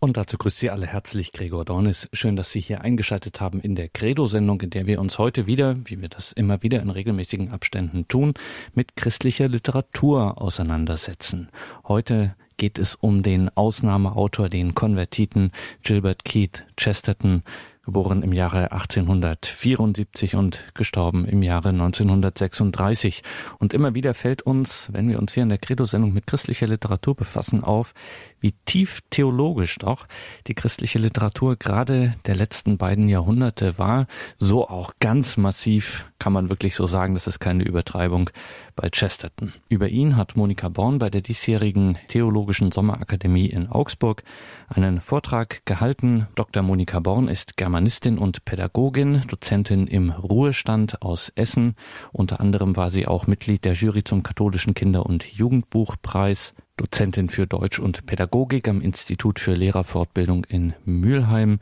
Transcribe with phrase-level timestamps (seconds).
[0.00, 2.08] Und dazu grüßt Sie alle herzlich Gregor Dornis.
[2.12, 5.76] Schön, dass Sie hier eingeschaltet haben in der Credo-Sendung, in der wir uns heute wieder,
[5.86, 8.34] wie wir das immer wieder in regelmäßigen Abständen tun,
[8.74, 11.48] mit christlicher Literatur auseinandersetzen.
[11.82, 15.50] Heute geht es um den Ausnahmeautor, den Konvertiten
[15.82, 17.42] Gilbert Keith Chesterton,
[17.88, 23.22] geboren im Jahre 1874 und gestorben im Jahre 1936.
[23.58, 27.14] Und immer wieder fällt uns, wenn wir uns hier in der Credo-Sendung mit christlicher Literatur
[27.14, 27.94] befassen, auf,
[28.40, 30.06] wie tief theologisch doch
[30.46, 34.06] die christliche Literatur gerade der letzten beiden Jahrhunderte war.
[34.38, 38.30] So auch ganz massiv kann man wirklich so sagen, das ist keine Übertreibung
[38.74, 39.52] bei Chesterton.
[39.68, 44.22] Über ihn hat Monika Born bei der diesjährigen Theologischen Sommerakademie in Augsburg
[44.68, 46.26] einen Vortrag gehalten.
[46.34, 46.62] Dr.
[46.62, 51.74] Monika Born ist Germanistin und Pädagogin, Dozentin im Ruhestand aus Essen.
[52.12, 57.46] Unter anderem war sie auch Mitglied der Jury zum katholischen Kinder- und Jugendbuchpreis, Dozentin für
[57.46, 61.58] Deutsch und Pädagogik am Institut für Lehrerfortbildung in Mülheim.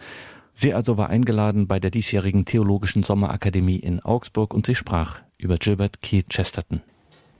[0.52, 5.56] Sie also war eingeladen bei der diesjährigen Theologischen Sommerakademie in Augsburg und sie sprach über
[5.56, 6.82] Gilbert Keith Chesterton.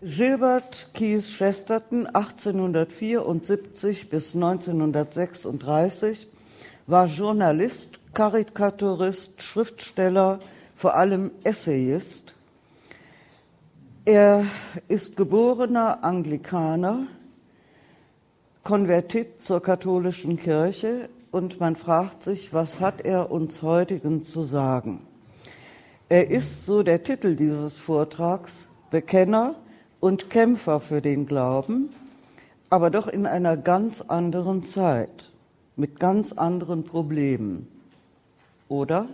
[0.02, 6.28] Gilbert Keith Chesterton, 1874 bis 1936,
[6.86, 10.38] war Journalist, Karikaturist, Schriftsteller,
[10.76, 12.34] vor allem Essayist.
[14.04, 14.46] Er
[14.88, 17.06] ist geborener Anglikaner,
[18.66, 25.06] Konvertit zur katholischen Kirche und man fragt sich, was hat er uns heutigen zu sagen?
[26.08, 29.54] Er ist, so der Titel dieses Vortrags, Bekenner,
[30.00, 31.90] und Kämpfer für den Glauben,
[32.68, 35.30] aber doch in einer ganz anderen Zeit,
[35.76, 37.68] mit ganz anderen Problemen.
[38.68, 39.06] Oder?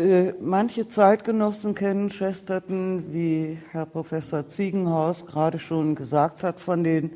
[0.00, 7.10] Äh, manche Zeitgenossen kennen Chesterton, wie Herr Professor Ziegenhaus gerade schon gesagt hat, von den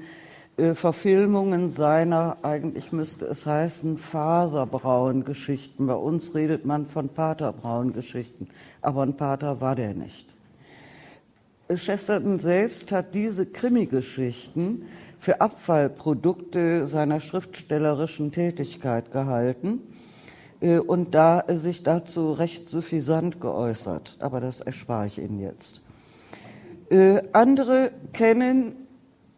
[0.59, 5.87] äh, Verfilmungen seiner, eigentlich müsste es heißen, Faserbrauen-Geschichten.
[5.87, 8.49] Bei uns redet man von Paterbraun-Geschichten,
[8.83, 10.29] aber ein Pater war der nicht.
[11.75, 14.85] Chesterton selbst hat diese Krimi-Geschichten
[15.19, 20.04] für Abfallprodukte seiner schriftstellerischen Tätigkeit gehalten äh,
[20.79, 24.17] und da sich dazu recht suffisant geäußert.
[24.20, 25.83] Aber das erspare ich Ihnen jetzt.
[26.91, 28.77] Äh, andere kennen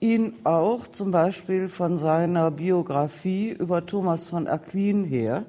[0.01, 5.47] ihn auch zum Beispiel von seiner Biografie über Thomas von Aquin her,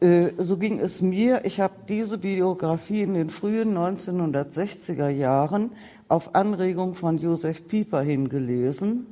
[0.00, 1.44] äh, so ging es mir.
[1.44, 5.72] Ich habe diese Biografie in den frühen 1960er Jahren
[6.08, 9.06] auf Anregung von Josef Pieper hingelesen,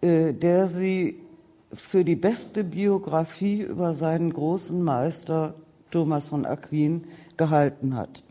[0.00, 1.20] äh, der sie
[1.72, 5.54] für die beste Biografie über seinen großen Meister
[5.90, 7.04] Thomas von Aquin
[7.36, 8.22] gehalten hat.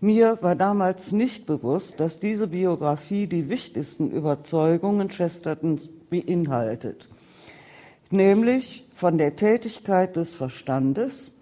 [0.00, 7.08] Mir war damals nicht bewusst, dass diese Biografie die wichtigsten Überzeugungen Chestertons beinhaltet
[8.10, 11.32] nämlich von der Tätigkeit des Verstandes,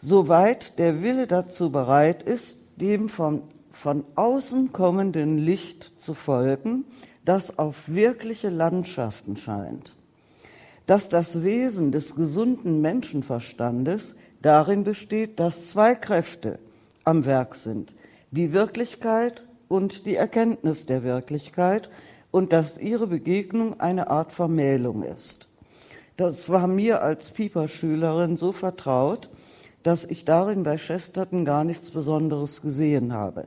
[0.00, 6.84] soweit der Wille dazu bereit ist, dem von, von außen kommenden Licht zu folgen,
[7.24, 9.94] das auf wirkliche Landschaften scheint,
[10.88, 16.58] dass das Wesen des gesunden Menschenverstandes darin besteht, dass zwei Kräfte
[17.04, 17.94] am Werk sind,
[18.30, 21.90] die Wirklichkeit und die Erkenntnis der Wirklichkeit,
[22.30, 25.48] und dass ihre Begegnung eine Art Vermählung ist.
[26.16, 29.30] Das war mir als Pieper-Schülerin so vertraut,
[29.82, 33.46] dass ich darin bei Chesterton gar nichts Besonderes gesehen habe.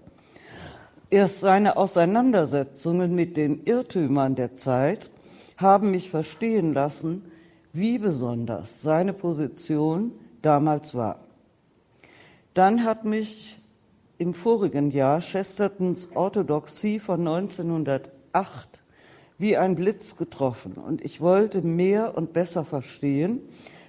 [1.09, 5.11] Erst seine Auseinandersetzungen mit den Irrtümern der Zeit
[5.61, 7.31] haben mich verstehen lassen,
[7.73, 10.11] wie besonders seine Position
[10.41, 11.17] damals war.
[12.53, 13.57] Dann hat mich
[14.17, 18.81] im vorigen Jahr Chestertons Orthodoxie von 1908
[19.37, 20.73] wie ein Blitz getroffen.
[20.73, 23.39] Und ich wollte mehr und besser verstehen,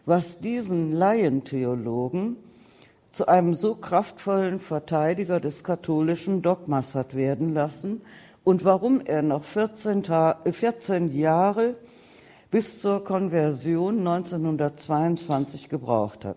[0.06, 2.36] was diesen Laientheologen
[3.10, 8.00] zu einem so kraftvollen Verteidiger des katholischen Dogmas hat werden lassen
[8.44, 10.04] und warum er noch 14,
[10.50, 11.74] 14 Jahre
[12.50, 16.36] bis zur Konversion 1922 gebraucht hat.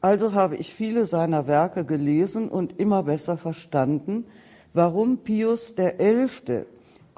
[0.00, 4.24] Also habe ich viele seiner Werke gelesen und immer besser verstanden,
[4.72, 6.64] warum Pius XI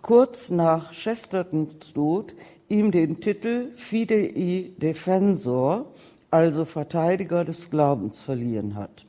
[0.02, 2.34] kurz nach Chestertons Tod
[2.68, 5.92] ihm den Titel Fidei Defensor,
[6.30, 9.06] also Verteidiger des Glaubens, verliehen hat.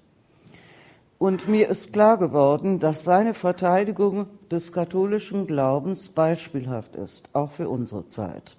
[1.21, 7.69] Und mir ist klar geworden, dass seine Verteidigung des katholischen Glaubens beispielhaft ist, auch für
[7.69, 8.56] unsere Zeit.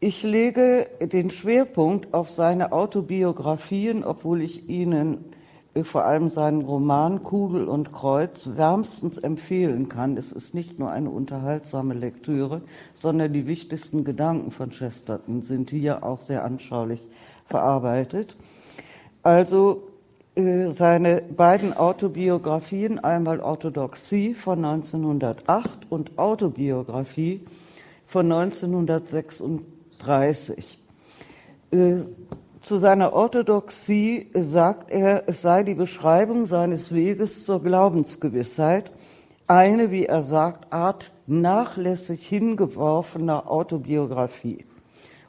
[0.00, 5.26] Ich lege den Schwerpunkt auf seine Autobiografien, obwohl ich Ihnen
[5.74, 10.16] äh, vor allem seinen Roman Kugel und Kreuz wärmstens empfehlen kann.
[10.16, 12.62] Es ist nicht nur eine unterhaltsame Lektüre,
[12.94, 17.02] sondern die wichtigsten Gedanken von Chesterton sind hier auch sehr anschaulich
[17.44, 18.34] verarbeitet.
[19.22, 19.82] Also
[20.36, 27.40] seine beiden Autobiografien, einmal Orthodoxie von 1908 und Autobiografie
[28.06, 30.78] von 1936.
[31.70, 31.94] Äh,
[32.60, 38.92] zu seiner Orthodoxie sagt er, es sei die Beschreibung seines Weges zur Glaubensgewissheit,
[39.46, 44.66] eine, wie er sagt, Art nachlässig hingeworfener Autobiografie.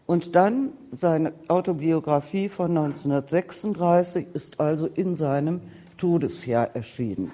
[0.07, 5.62] Und dann seine Autobiografie von 1936 ist also in seinem
[5.98, 7.31] Todesjahr erschienen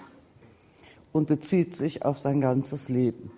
[1.12, 3.32] und bezieht sich auf sein ganzes Leben.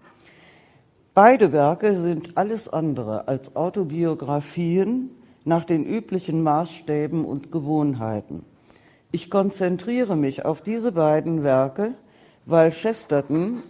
[1.13, 5.11] Beide Werke sind alles andere als Autobiografien
[5.43, 8.43] nach den üblichen Maßstäben und Gewohnheiten.
[9.11, 11.93] Ich konzentriere mich auf diese beiden Werke,
[12.45, 13.63] weil Chesterton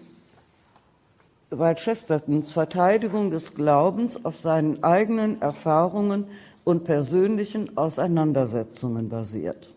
[1.59, 6.27] weil Chestertons Verteidigung des Glaubens auf seinen eigenen Erfahrungen
[6.63, 9.69] und persönlichen Auseinandersetzungen basiert.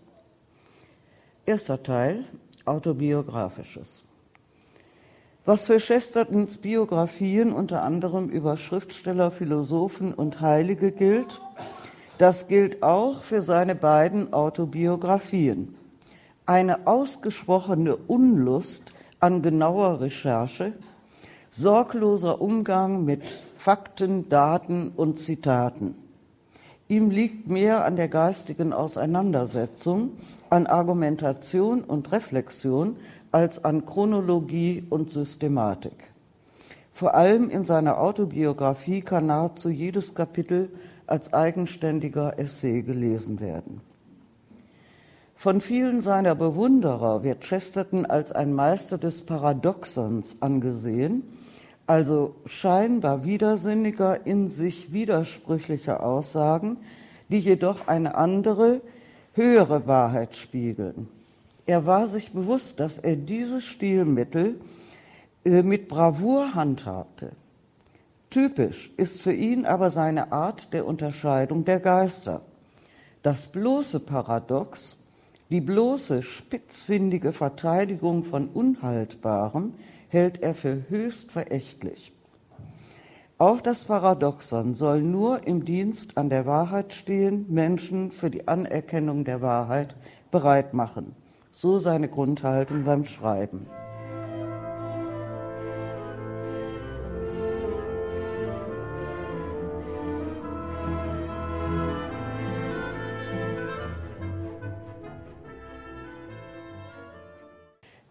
[1.47, 2.25] Erster Teil
[2.65, 4.03] autobiografisches.
[5.45, 11.41] Was für Chestertons Biografien unter anderem über Schriftsteller, Philosophen und Heilige gilt,
[12.19, 15.75] das gilt auch für seine beiden Autobiografien.
[16.45, 20.75] Eine ausgesprochene Unlust an genauer Recherche,
[21.51, 23.23] sorgloser Umgang mit
[23.57, 25.97] Fakten, Daten und Zitaten.
[26.89, 30.13] Ihm liegt mehr an der geistigen Auseinandersetzung,
[30.49, 32.97] an Argumentation und Reflexion
[33.31, 36.13] als an Chronologie und Systematik.
[36.95, 40.71] Vor allem in seiner Autobiografie kann nahezu jedes Kapitel
[41.07, 43.83] als eigenständiger Essay gelesen werden.
[45.37, 51.23] Von vielen seiner Bewunderer wird Chesterton als ein Meister des Paradoxons angesehen,
[51.89, 56.77] also scheinbar widersinniger, in sich widersprüchlicher Aussagen,
[57.31, 58.83] die jedoch eine andere,
[59.33, 61.09] höhere Wahrheit spiegeln.
[61.65, 64.61] Er war sich bewusst, dass er dieses Stilmittel
[65.45, 67.33] äh, mit Bravour handhabte.
[68.31, 72.43] Typisch ist für ihn aber seine Art der Unterscheidung der Geister.
[73.23, 74.99] Das bloße Paradox,
[75.49, 79.73] die bloße spitzfindige Verteidigung von Unhaltbarem
[80.09, 82.13] hält er für höchst verächtlich.
[83.41, 89.25] Auch das Paradoxon soll nur im Dienst an der Wahrheit stehen, Menschen für die Anerkennung
[89.25, 89.95] der Wahrheit
[90.33, 91.15] bereit machen.
[91.53, 93.69] So seine Grundhaltung beim Schreiben.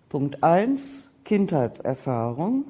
[0.09, 2.63] Punkt 1, Kindheitserfahrung.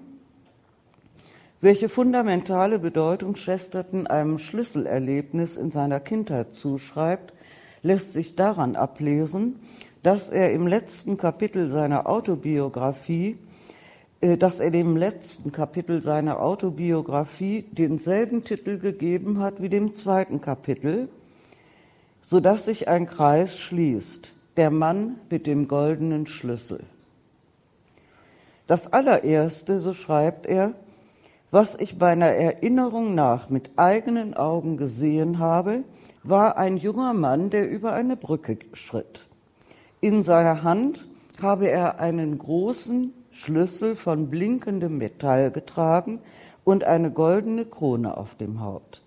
[1.62, 7.34] Welche fundamentale Bedeutung Chesterton einem Schlüsselerlebnis in seiner Kindheit zuschreibt,
[7.84, 9.60] lässt sich daran ablesen,
[10.02, 13.38] dass er im letzten Kapitel seiner Autobiografie,
[14.22, 20.42] äh, dass er dem letzten Kapitel seiner Autobiografie denselben Titel gegeben hat wie dem zweiten
[20.42, 21.10] Kapitel,
[22.24, 24.34] so dass sich ein Kreis schließt.
[24.58, 26.80] Der Mann mit dem goldenen Schlüssel.
[28.68, 30.74] Das allererste, so schreibt er,
[31.50, 35.84] was ich meiner Erinnerung nach mit eigenen Augen gesehen habe,
[36.24, 39.28] war ein junger Mann, der über eine Brücke schritt.
[40.02, 41.08] In seiner Hand
[41.42, 46.20] habe er einen großen Schlüssel von blinkendem Metall getragen
[46.66, 49.02] und eine goldene Krone auf dem Haupt.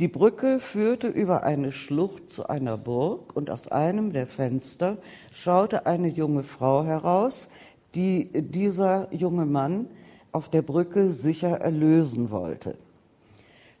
[0.00, 4.96] Die Brücke führte über eine Schlucht zu einer Burg und aus einem der Fenster
[5.32, 7.50] schaute eine junge Frau heraus,
[7.94, 9.86] die dieser junge Mann
[10.32, 12.76] auf der Brücke sicher erlösen wollte.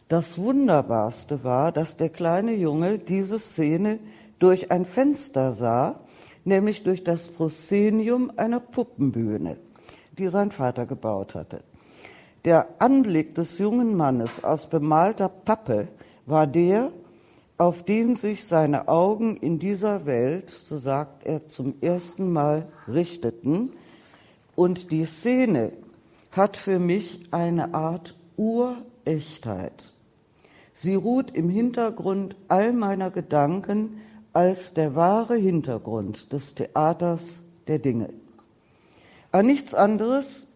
[0.08, 3.98] Das Wunderbarste war, dass der kleine Junge diese Szene
[4.38, 6.00] durch ein Fenster sah,
[6.44, 9.58] nämlich durch das Proszenium einer Puppenbühne,
[10.16, 11.62] die sein Vater gebaut hatte.
[12.44, 15.88] Der Anblick des jungen Mannes aus bemalter Pappe
[16.24, 16.90] war der,
[17.58, 23.72] auf den sich seine Augen in dieser Welt, so sagt er, zum ersten Mal richteten,
[24.58, 25.70] und die Szene
[26.32, 29.92] hat für mich eine Art Urechtheit.
[30.74, 34.00] Sie ruht im Hintergrund all meiner Gedanken
[34.32, 38.08] als der wahre Hintergrund des Theaters der Dinge.
[39.30, 40.48] An nichts anderes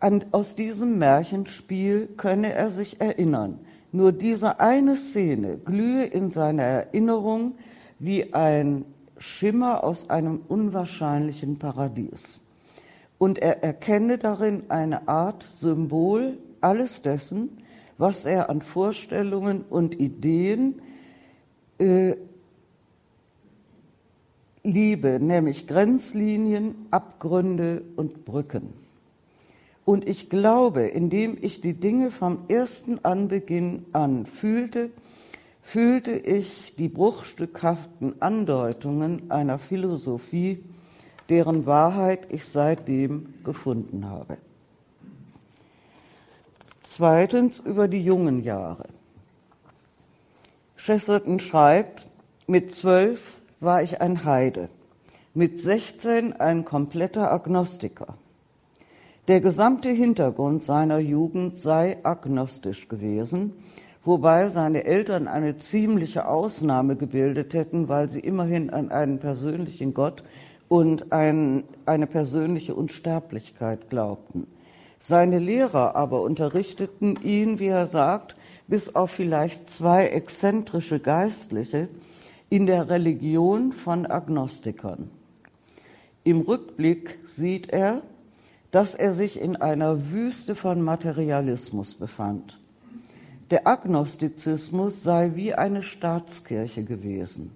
[0.00, 3.58] an, aus diesem Märchenspiel könne er sich erinnern.
[3.92, 7.56] Nur diese eine Szene glühe in seiner Erinnerung
[7.98, 8.86] wie ein
[9.18, 12.45] Schimmer aus einem unwahrscheinlichen Paradies.
[13.18, 17.62] Und er erkenne darin eine Art Symbol alles dessen,
[17.98, 20.82] was er an Vorstellungen und Ideen
[21.78, 22.16] äh,
[24.62, 28.74] liebe, nämlich Grenzlinien, Abgründe und Brücken.
[29.84, 34.90] Und ich glaube, indem ich die Dinge vom ersten Anbeginn an fühlte,
[35.62, 40.58] fühlte ich die bruchstückhaften Andeutungen einer Philosophie,
[41.28, 44.38] deren Wahrheit ich seitdem gefunden habe.
[46.82, 48.86] Zweitens über die jungen Jahre.
[50.76, 52.04] Chesterton schreibt,
[52.46, 54.68] mit zwölf war ich ein Heide,
[55.34, 58.16] mit 16 ein kompletter Agnostiker.
[59.26, 63.54] Der gesamte Hintergrund seiner Jugend sei agnostisch gewesen,
[64.04, 70.22] wobei seine Eltern eine ziemliche Ausnahme gebildet hätten, weil sie immerhin an einen persönlichen Gott
[70.68, 74.46] und ein, eine persönliche Unsterblichkeit glaubten.
[74.98, 81.88] Seine Lehrer aber unterrichteten ihn, wie er sagt, bis auf vielleicht zwei exzentrische Geistliche
[82.48, 85.10] in der Religion von Agnostikern.
[86.24, 88.02] Im Rückblick sieht er,
[88.70, 92.58] dass er sich in einer Wüste von Materialismus befand.
[93.50, 97.52] Der Agnostizismus sei wie eine Staatskirche gewesen.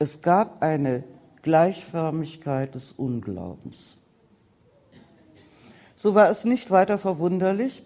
[0.00, 1.04] Es gab eine
[1.42, 3.96] Gleichförmigkeit des Unglaubens.
[5.96, 7.82] So war es nicht weiter verwunderlich,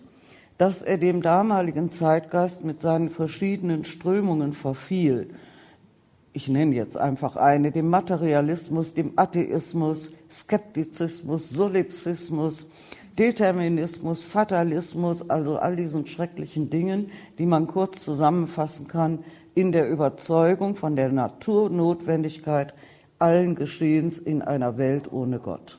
[0.58, 5.30] dass er dem damaligen Zeitgeist mit seinen verschiedenen Strömungen verfiel.
[6.32, 12.68] Ich nenne jetzt einfach eine, dem Materialismus, dem Atheismus, Skeptizismus, Solipsismus,
[13.18, 19.20] Determinismus, Fatalismus, also all diesen schrecklichen Dingen, die man kurz zusammenfassen kann
[19.54, 22.74] in der Überzeugung von der Naturnotwendigkeit
[23.18, 25.78] allen Geschehens in einer Welt ohne Gott.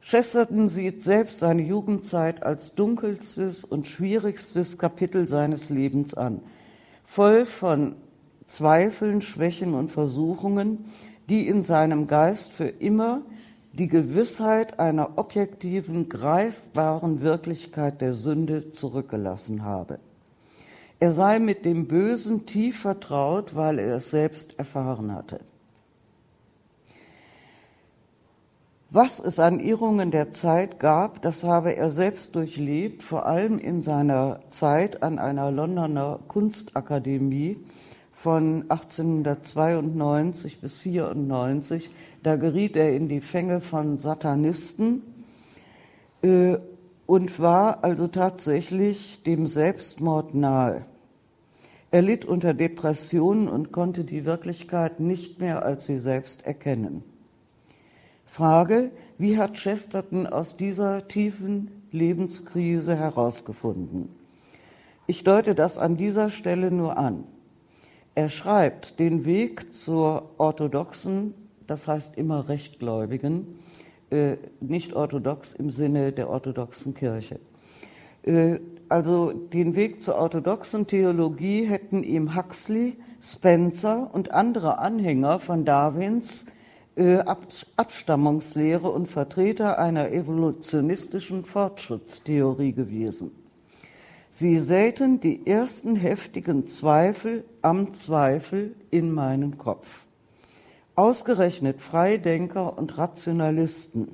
[0.00, 6.40] Chesterton sieht selbst seine Jugendzeit als dunkelstes und schwierigstes Kapitel seines Lebens an,
[7.04, 7.96] voll von
[8.46, 10.86] Zweifeln, Schwächen und Versuchungen,
[11.28, 13.20] die in seinem Geist für immer
[13.74, 20.00] die Gewissheit einer objektiven, greifbaren Wirklichkeit der Sünde zurückgelassen habe.
[21.00, 25.40] Er sei mit dem Bösen tief vertraut, weil er es selbst erfahren hatte.
[28.90, 33.82] Was es an Irrungen der Zeit gab, das habe er selbst durchlebt, vor allem in
[33.82, 37.58] seiner Zeit an einer Londoner Kunstakademie
[38.14, 41.90] von 1892 bis 94.
[42.22, 45.02] Da geriet er in die Fänge von Satanisten
[46.22, 46.56] äh,
[47.08, 50.82] und war also tatsächlich dem Selbstmord nahe.
[51.90, 57.02] Er litt unter Depressionen und konnte die Wirklichkeit nicht mehr als sie selbst erkennen.
[58.26, 64.10] Frage, wie hat Chesterton aus dieser tiefen Lebenskrise herausgefunden?
[65.06, 67.24] Ich deute das an dieser Stelle nur an.
[68.14, 71.32] Er schreibt den Weg zur orthodoxen,
[71.66, 73.46] das heißt immer rechtgläubigen,
[74.60, 77.38] nicht orthodox im Sinne der orthodoxen Kirche.
[78.22, 85.64] Äh, also den Weg zur orthodoxen Theologie hätten ihm Huxley, Spencer und andere Anhänger von
[85.64, 86.46] Darwins
[86.96, 87.18] äh,
[87.76, 93.30] Abstammungslehre und Vertreter einer evolutionistischen Fortschrittstheorie gewesen.
[94.30, 100.07] Sie säten die ersten heftigen Zweifel am Zweifel in meinen Kopf.
[100.98, 104.08] Ausgerechnet Freidenker und Rationalisten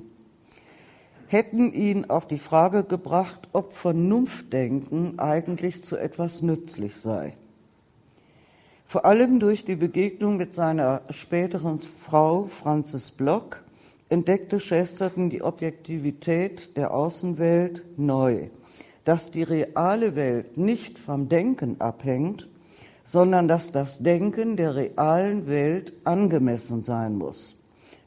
[1.28, 7.32] hätten ihn auf die Frage gebracht, ob Vernunftdenken eigentlich zu etwas nützlich sei.
[8.86, 13.62] Vor allem durch die Begegnung mit seiner späteren Frau Frances Block
[14.10, 18.50] entdeckte Chesterton die Objektivität der Außenwelt neu,
[19.06, 22.46] dass die reale Welt nicht vom Denken abhängt,
[23.04, 27.56] sondern dass das Denken der realen Welt angemessen sein muss.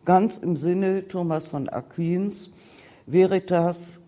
[0.05, 2.51] Ganz im Sinne Thomas von Aquins
[3.05, 4.01] Veritas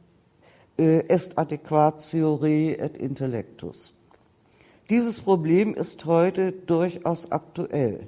[0.77, 3.93] äh, est adequatio re et intellectus.
[4.89, 8.07] Dieses Problem ist heute durchaus aktuell.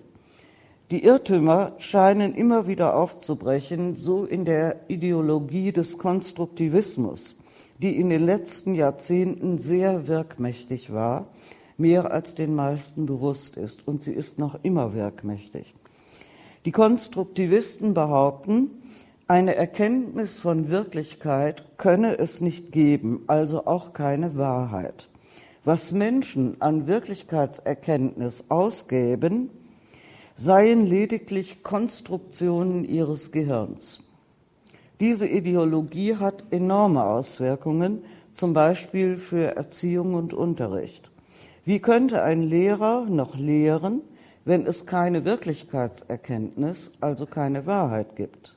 [0.89, 7.37] Die Irrtümer scheinen immer wieder aufzubrechen, so in der Ideologie des Konstruktivismus,
[7.81, 11.27] die in den letzten Jahrzehnten sehr wirkmächtig war,
[11.81, 15.73] mehr als den meisten bewusst ist, und sie ist noch immer wirkmächtig.
[16.63, 18.69] Die Konstruktivisten behaupten,
[19.27, 25.09] eine Erkenntnis von Wirklichkeit könne es nicht geben, also auch keine Wahrheit.
[25.63, 29.49] Was Menschen an Wirklichkeitserkenntnis ausgäben,
[30.35, 34.03] seien lediglich Konstruktionen ihres Gehirns.
[34.99, 41.10] Diese Ideologie hat enorme Auswirkungen, zum Beispiel für Erziehung und Unterricht.
[41.63, 44.01] Wie könnte ein Lehrer noch lehren,
[44.45, 48.55] wenn es keine Wirklichkeitserkenntnis, also keine Wahrheit gibt?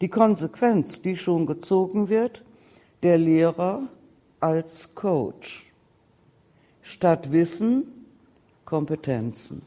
[0.00, 2.44] Die Konsequenz, die schon gezogen wird,
[3.04, 3.82] der Lehrer
[4.40, 5.72] als Coach.
[6.82, 7.84] Statt Wissen
[8.64, 9.62] Kompetenzen.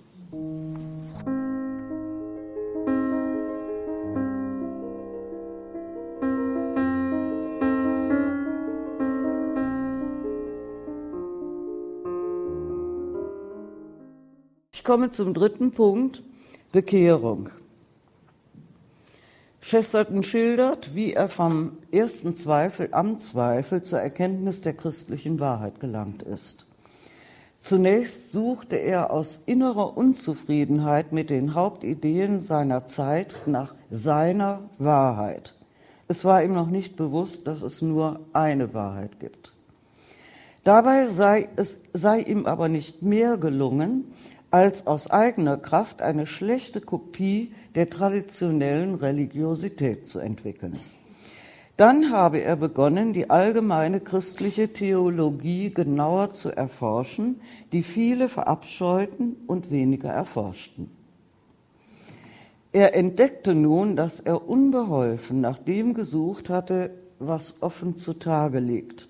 [14.86, 16.24] Komme zum dritten Punkt,
[16.72, 17.50] Bekehrung.
[19.60, 26.22] Chesterton schildert, wie er vom ersten Zweifel am Zweifel zur Erkenntnis der christlichen Wahrheit gelangt
[26.22, 26.68] ist.
[27.60, 35.56] Zunächst suchte er aus innerer Unzufriedenheit mit den Hauptideen seiner Zeit nach seiner Wahrheit.
[36.08, 39.56] Es war ihm noch nicht bewusst, dass es nur eine Wahrheit gibt.
[40.64, 44.14] Dabei sei, es, sei ihm aber nicht mehr gelungen,
[44.52, 50.80] als aus eigener Kraft eine schlechte Kopie der traditionellen Religiosität zu entwickeln.
[51.78, 57.42] Dann habe er begonnen, die allgemeine christliche Theologie genauer zu erforschen,
[57.74, 60.90] die viele verabscheuten und weniger erforschten.
[62.72, 69.10] Er entdeckte nun, dass er unbeholfen nach dem gesucht hatte, was offen zutage liegt.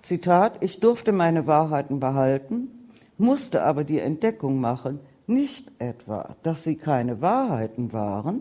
[0.00, 2.77] Zitat, ich durfte meine Wahrheiten behalten,
[3.18, 8.40] musste aber die Entdeckung machen, nicht etwa, dass sie keine Wahrheiten waren,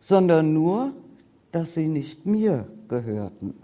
[0.00, 0.92] sondern nur,
[1.52, 3.54] dass sie nicht mir gehörten.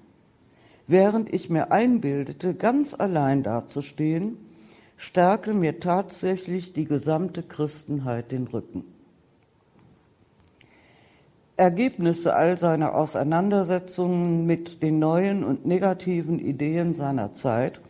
[0.87, 4.37] Während ich mir einbildete, ganz allein dazustehen,
[4.97, 8.85] stärke mir tatsächlich die gesamte Christenheit den Rücken.
[11.57, 17.81] Ergebnisse all seiner Auseinandersetzungen mit den neuen und negativen Ideen seiner Zeit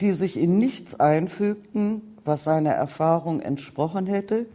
[0.00, 4.46] die sich in nichts einfügten, was seiner Erfahrung entsprochen hätte,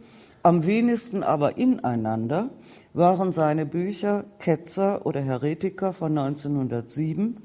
[0.42, 2.50] am wenigsten aber ineinander,
[2.94, 7.36] waren seine Bücher Ketzer oder Heretiker von 1907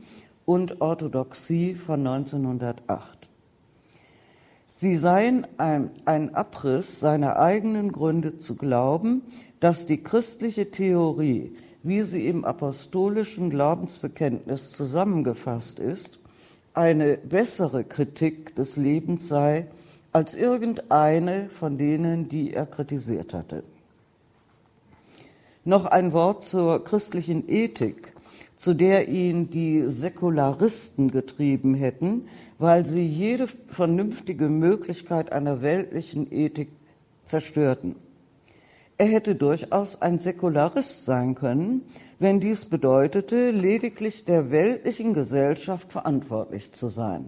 [0.46, 3.30] und Orthodoxie von 1908.
[4.68, 9.22] Sie seien ein, ein, Abriss seiner eigenen Gründe zu glauben,
[9.60, 16.20] dass die christliche Theorie, wie sie im apostolischen Glaubensbekenntnis zusammengefasst ist,
[16.74, 19.68] eine bessere Kritik des Lebens sei
[20.12, 23.64] als irgendeine von denen, die er kritisiert hatte.
[25.66, 28.14] Noch ein Wort zur christlichen Ethik,
[28.58, 32.28] zu der ihn die Säkularisten getrieben hätten,
[32.60, 36.70] weil sie jede vernünftige Möglichkeit einer weltlichen Ethik
[37.26, 37.96] zerstörten.
[38.98, 41.82] Er hätte durchaus ein Säkularist sein können,
[42.24, 47.28] wenn dies bedeutete, lediglich der weltlichen Gesellschaft verantwortlich zu sein.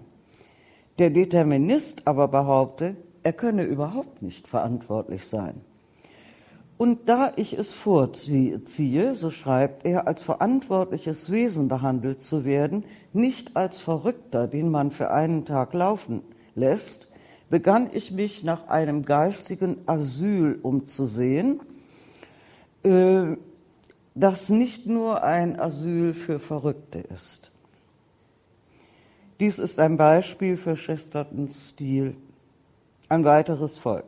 [1.00, 5.60] Der Determinist aber behaupte, er könne überhaupt nicht verantwortlich sein.
[6.78, 13.58] Und da ich es vorziehe, so schreibt er, als verantwortliches Wesen behandelt zu werden, nicht
[13.58, 16.22] als Verrückter, den man für einen Tag laufen
[16.56, 17.12] lässt,
[17.50, 21.60] begann ich mich nach einem geistigen Asyl umzusehen,
[22.84, 23.36] äh,
[24.16, 27.52] das nicht nur ein Asyl für Verrückte ist.
[29.42, 32.16] Dies ist ein Beispiel für Chestertons Stil.
[33.10, 34.06] Ein weiteres Volk.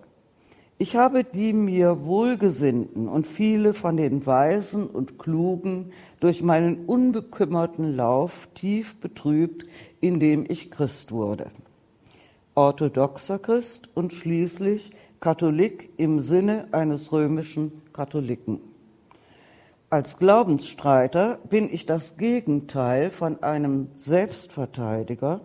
[0.80, 7.96] Ich habe die mir Wohlgesinnten und viele von den Weisen und Klugen durch meinen unbekümmerten
[7.96, 9.66] Lauf tief betrübt,
[10.00, 11.48] indem ich Christ wurde.
[12.56, 18.77] Orthodoxer Christ und schließlich Katholik im Sinne eines römischen Katholiken.
[19.90, 25.40] Als Glaubensstreiter bin ich das Gegenteil von einem Selbstverteidiger.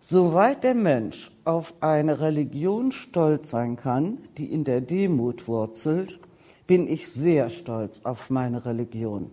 [0.00, 6.20] Soweit der Mensch auf eine Religion stolz sein kann, die in der Demut wurzelt,
[6.66, 9.30] bin ich sehr stolz auf meine Religion.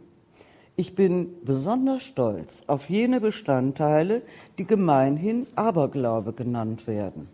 [0.78, 4.21] Ich bin besonders stolz auf jene Bestandteile,
[4.58, 7.28] die gemeinhin Aberglaube genannt werden.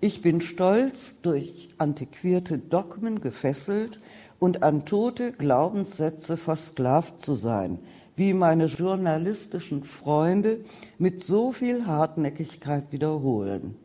[0.00, 3.98] Ich bin stolz, durch antiquierte Dogmen gefesselt
[4.38, 7.78] und an tote Glaubenssätze versklavt zu sein,
[8.16, 10.60] wie meine journalistischen Freunde
[10.98, 13.76] mit so viel Hartnäckigkeit wiederholen.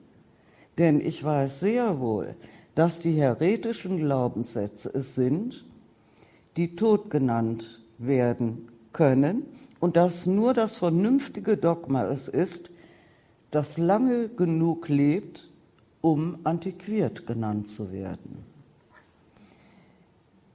[0.77, 2.35] Denn ich weiß sehr wohl,
[2.75, 5.65] dass die heretischen Glaubenssätze es sind,
[6.57, 9.45] die tot genannt werden können
[9.79, 12.69] und dass nur das vernünftige Dogma es ist,
[13.51, 15.51] das lange genug lebt
[16.01, 18.50] um antiquiert genannt zu werden.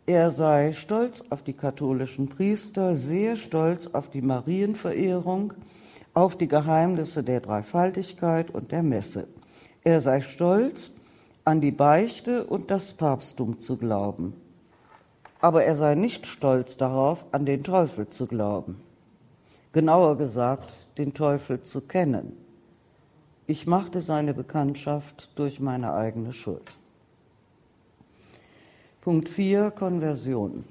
[0.09, 5.53] Er sei stolz auf die katholischen Priester, sehr stolz auf die Marienverehrung,
[6.14, 9.27] auf die Geheimnisse der Dreifaltigkeit und der Messe.
[9.83, 10.92] Er sei stolz,
[11.45, 14.35] an die Beichte und das Papsttum zu glauben.
[15.40, 18.81] Aber er sei nicht stolz darauf, an den Teufel zu glauben.
[19.73, 22.33] Genauer gesagt, den Teufel zu kennen.
[23.49, 26.77] Ich machte seine Bekanntschaft durch meine eigene Schuld.
[29.07, 30.64] Punkt 4 Konversion.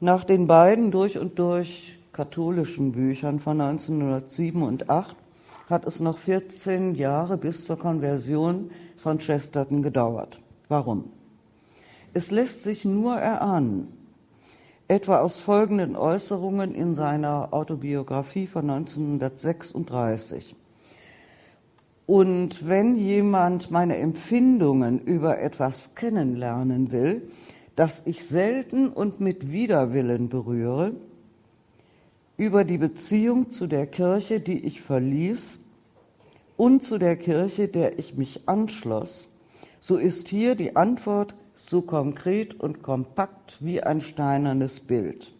[0.00, 5.16] Nach den beiden durch und durch katholischen Büchern von 1907 und 8
[5.68, 10.40] hat es noch 14 Jahre bis zur Konversion von Chesterton gedauert.
[10.66, 11.12] Warum?
[12.12, 13.92] Es lässt sich nur erahnen,
[14.88, 20.56] etwa aus folgenden Äußerungen in seiner Autobiografie von 1936.
[22.10, 27.30] Und wenn jemand meine Empfindungen über etwas kennenlernen will,
[27.76, 30.90] das ich selten und mit Widerwillen berühre,
[32.36, 35.60] über die Beziehung zu der Kirche, die ich verließ,
[36.56, 39.28] und zu der Kirche, der ich mich anschloss,
[39.78, 45.32] so ist hier die Antwort so konkret und kompakt wie ein steinernes Bild.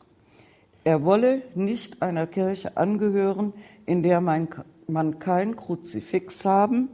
[0.85, 3.55] Er wolle nicht einer Kirche angehören,
[3.87, 4.47] in der mein
[4.93, 6.89] man kein Kruzifix haben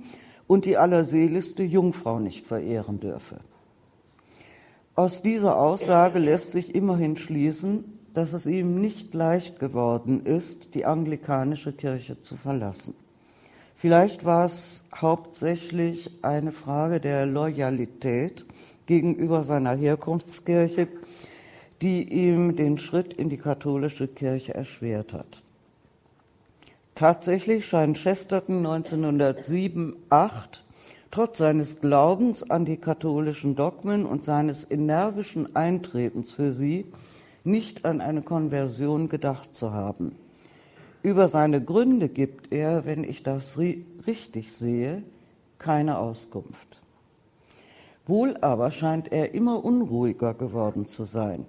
[0.46, 3.38] und die allerseligste Jungfrau nicht verehren dürfe.
[4.94, 10.86] Aus dieser Aussage lässt sich immerhin schließen, dass es ihm nicht leicht geworden ist, die
[10.86, 12.94] anglikanische Kirche zu verlassen.
[13.76, 18.46] Vielleicht war es hauptsächlich eine Frage der Loyalität
[18.86, 20.88] gegenüber seiner Herkunftskirche,
[21.82, 25.42] die ihm den Schritt in die katholische Kirche erschwert hat.
[26.96, 30.64] Tatsächlich scheint Chesterton 1907, 8
[31.10, 36.86] trotz seines Glaubens an die katholischen Dogmen und seines energischen Eintretens für sie
[37.44, 40.16] nicht an eine Konversion gedacht zu haben.
[41.02, 45.02] Über seine Gründe gibt er, wenn ich das richtig sehe,
[45.58, 46.80] keine Auskunft.
[48.06, 51.44] Wohl aber scheint er immer unruhiger geworden zu sein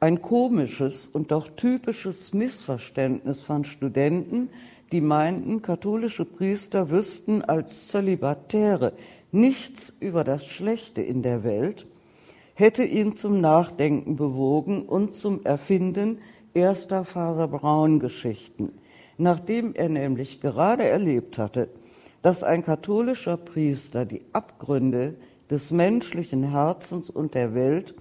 [0.00, 4.48] ein komisches und doch typisches Missverständnis von Studenten,
[4.92, 8.92] die meinten, katholische Priester wüssten als Zölibatäre
[9.32, 11.86] nichts über das Schlechte in der Welt,
[12.54, 16.18] hätte ihn zum Nachdenken bewogen und zum Erfinden
[16.54, 18.72] erster Faserbraun-Geschichten,
[19.18, 21.68] nachdem er nämlich gerade erlebt hatte,
[22.22, 25.14] dass ein katholischer Priester die Abgründe
[25.50, 27.94] des menschlichen Herzens und der Welt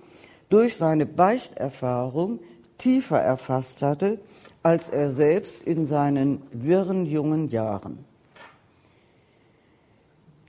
[0.50, 2.40] durch seine Beichterfahrung
[2.78, 4.20] tiefer erfasst hatte
[4.68, 8.00] als er selbst in seinen wirren jungen Jahren.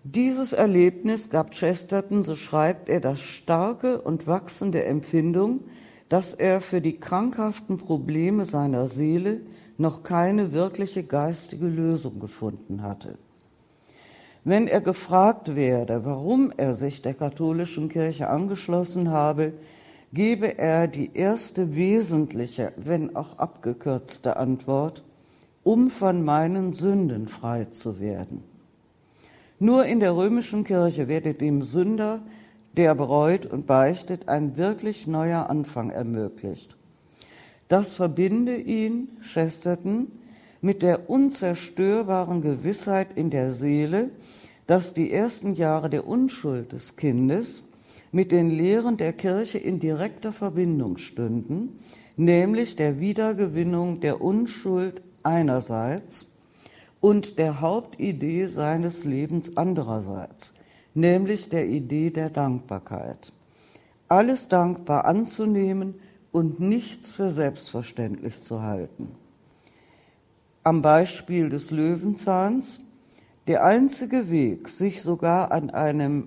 [0.03, 5.61] Dieses Erlebnis gab Chesterton, so schreibt er, das starke und wachsende Empfindung,
[6.09, 9.43] dass er für die krankhaften Probleme seiner Seele
[9.77, 13.19] noch keine wirkliche geistige Lösung gefunden hatte.
[14.43, 19.53] Wenn er gefragt werde, warum er sich der katholischen Kirche angeschlossen habe,
[20.13, 25.05] gebe er die erste wesentliche, wenn auch abgekürzte Antwort,
[25.65, 28.43] um von meinen Sünden frei zu werden.
[29.59, 32.21] Nur in der römischen Kirche werde dem Sünder,
[32.77, 36.77] der bereut und beichtet, ein wirklich neuer Anfang ermöglicht.
[37.69, 40.13] Das verbinde ihn, Chesterton,
[40.61, 44.11] mit der unzerstörbaren Gewissheit in der Seele,
[44.67, 47.63] dass die ersten Jahre der Unschuld des Kindes
[48.19, 51.79] mit den Lehren der Kirche in direkter Verbindung stünden,
[52.17, 56.37] nämlich der Wiedergewinnung der Unschuld einerseits
[57.01, 60.53] und der Hauptidee seines Lebens andererseits,
[60.95, 63.33] nämlich der Idee der Dankbarkeit.
[64.09, 65.95] Alles dankbar anzunehmen
[66.33, 69.13] und nichts für selbstverständlich zu halten.
[70.65, 72.85] Am Beispiel des Löwenzahns,
[73.47, 76.27] der einzige Weg, sich sogar an einem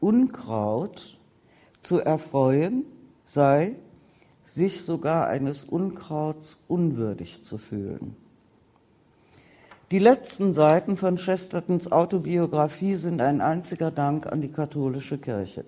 [0.00, 1.18] Unkraut
[1.80, 2.84] zu erfreuen
[3.24, 3.76] sei,
[4.44, 8.16] sich sogar eines Unkrauts unwürdig zu fühlen.
[9.90, 15.64] Die letzten Seiten von Chestertons Autobiografie sind ein einziger Dank an die katholische Kirche.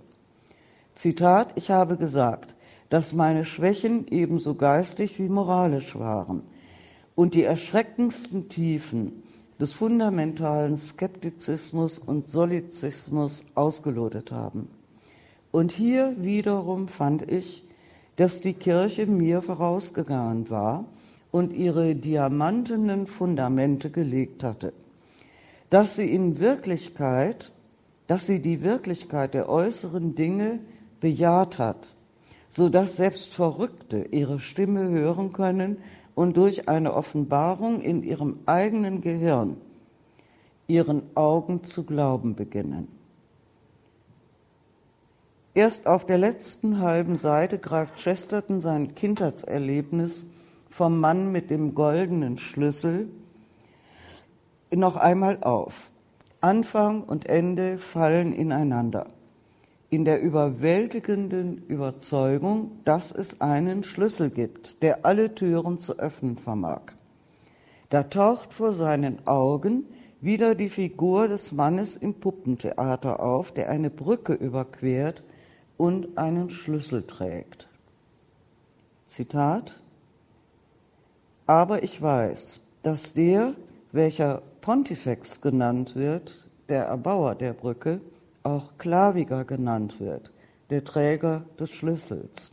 [0.94, 2.54] Zitat, ich habe gesagt,
[2.88, 6.42] dass meine Schwächen ebenso geistig wie moralisch waren
[7.14, 9.22] und die erschreckendsten Tiefen
[9.60, 14.68] des fundamentalen Skeptizismus und Solizismus ausgelotet haben.
[15.50, 17.64] Und hier wiederum fand ich,
[18.16, 20.84] dass die Kirche mir vorausgegangen war
[21.30, 24.72] und ihre diamantenen Fundamente gelegt hatte.
[25.72, 27.50] dass sie in Wirklichkeit,
[28.06, 30.58] dass sie die Wirklichkeit der äußeren Dinge
[31.00, 31.88] bejaht hat,
[32.50, 35.78] so dass selbst Verrückte ihre Stimme hören können
[36.14, 39.56] und durch eine Offenbarung in ihrem eigenen Gehirn
[40.66, 42.88] ihren Augen zu glauben beginnen.
[45.54, 50.26] Erst auf der letzten halben Seite greift Chesterton sein Kindheitserlebnis
[50.70, 53.08] vom Mann mit dem goldenen Schlüssel
[54.70, 55.90] noch einmal auf.
[56.40, 59.08] Anfang und Ende fallen ineinander.
[59.92, 66.94] In der überwältigenden Überzeugung, dass es einen Schlüssel gibt, der alle Türen zu öffnen vermag.
[67.90, 69.84] Da taucht vor seinen Augen
[70.22, 75.22] wieder die Figur des Mannes im Puppentheater auf, der eine Brücke überquert
[75.76, 77.68] und einen Schlüssel trägt.
[79.04, 79.82] Zitat
[81.46, 83.52] Aber ich weiß, dass der,
[83.92, 88.00] welcher Pontifex genannt wird, der Erbauer der Brücke,
[88.42, 90.32] auch Klaviger genannt wird,
[90.70, 92.52] der Träger des Schlüssels,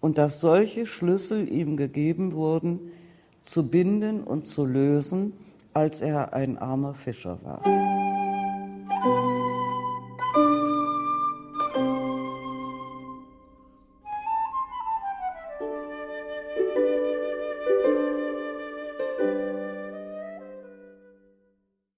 [0.00, 2.92] und dass solche Schlüssel ihm gegeben wurden,
[3.42, 5.32] zu binden und zu lösen,
[5.72, 7.62] als er ein armer Fischer war.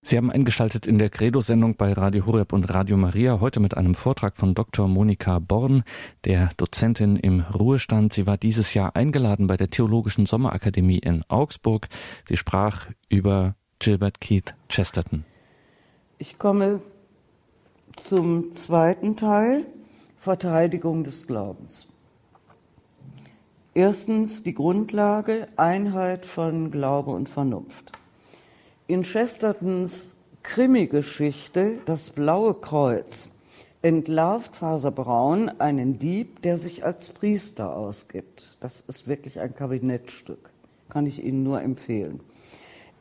[0.08, 3.94] Sie haben eingeschaltet in der Credo-Sendung bei Radio Horeb und Radio Maria, heute mit einem
[3.94, 4.88] Vortrag von Dr.
[4.88, 5.84] Monika Born,
[6.24, 8.14] der Dozentin im Ruhestand.
[8.14, 11.88] Sie war dieses Jahr eingeladen bei der Theologischen Sommerakademie in Augsburg.
[12.26, 15.26] Sie sprach über Gilbert Keith Chesterton.
[16.16, 16.80] Ich komme
[17.96, 19.66] zum zweiten Teil,
[20.16, 21.86] Verteidigung des Glaubens.
[23.74, 27.97] Erstens die Grundlage, Einheit von Glaube und Vernunft.
[28.90, 33.30] In Chestertons Krimi-Geschichte Das blaue Kreuz
[33.82, 38.56] entlarvt Faser Braun einen Dieb, der sich als Priester ausgibt.
[38.60, 40.48] Das ist wirklich ein Kabinettstück,
[40.88, 42.20] kann ich Ihnen nur empfehlen.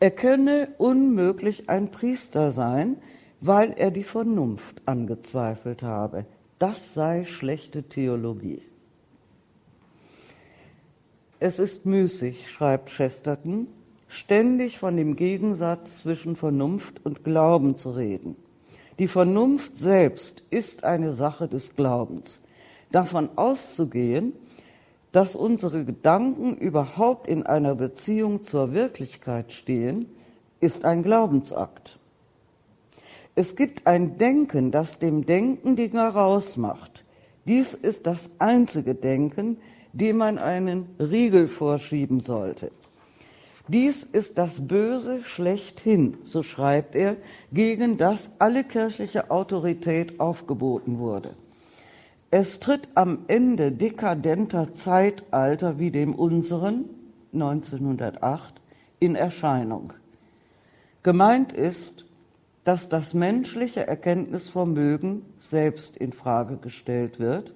[0.02, 2.97] Er könne unmöglich ein Priester sein,
[3.39, 6.26] weil er die Vernunft angezweifelt habe.
[6.60, 8.62] Das sei schlechte Theologie.
[11.39, 13.67] Es ist müßig, schreibt Chesterton,
[14.08, 18.36] ständig von dem Gegensatz zwischen Vernunft und Glauben zu reden.
[19.00, 22.41] Die Vernunft selbst ist eine Sache des Glaubens.
[22.91, 24.34] Davon auszugehen,
[25.12, 30.08] dass unsere Gedanken überhaupt in einer Beziehung zur Wirklichkeit stehen,
[30.60, 32.00] ist ein Glaubensakt.
[33.36, 37.04] Es gibt ein Denken, das dem Denken Dinge rausmacht.
[37.46, 39.58] Dies ist das einzige Denken,
[39.93, 42.72] dem man einen Riegel vorschieben sollte.
[43.69, 47.17] Dies ist das Böse schlechthin, so schreibt er,
[47.51, 51.36] gegen das alle kirchliche Autorität aufgeboten wurde.
[52.32, 56.86] Es tritt am Ende dekadenter Zeitalter wie dem unseren,
[57.34, 58.53] 1908,
[58.99, 59.93] in Erscheinung.
[61.03, 62.06] Gemeint ist,
[62.63, 67.53] dass das menschliche Erkenntnisvermögen selbst in Frage gestellt wird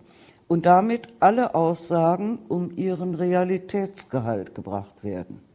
[0.47, 5.50] und damit alle Aussagen um ihren Realitätsgehalt gebracht werden.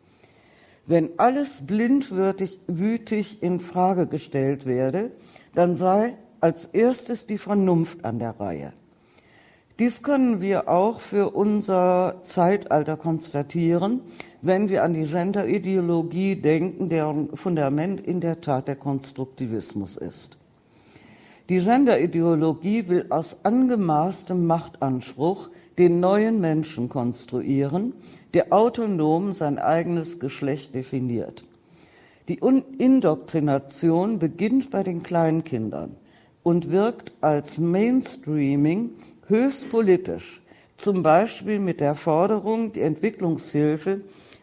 [0.87, 5.11] Wenn alles blindwürdig wütig in Frage gestellt werde,
[5.55, 8.73] dann sei als erstes die Vernunft an der Reihe.
[9.79, 14.01] Dies können wir auch für unser Zeitalter konstatieren,
[14.41, 20.39] wenn wir an die Genderideologie denken, deren Fundament in der Tat der Konstruktivismus ist.
[21.49, 27.93] Die Genderideologie will aus angemaßtem Machtanspruch den neuen Menschen konstruieren,
[28.37, 31.43] der autonom sein eigenes Geschlecht definiert.
[32.29, 32.39] Die
[32.77, 35.97] Indoktrination beginnt bei den Kleinkindern
[36.43, 38.91] und wirkt als Mainstreaming
[39.27, 40.43] höchst politisch,
[40.77, 44.03] zum Beispiel mit der Forderung, die Entwicklungshilfe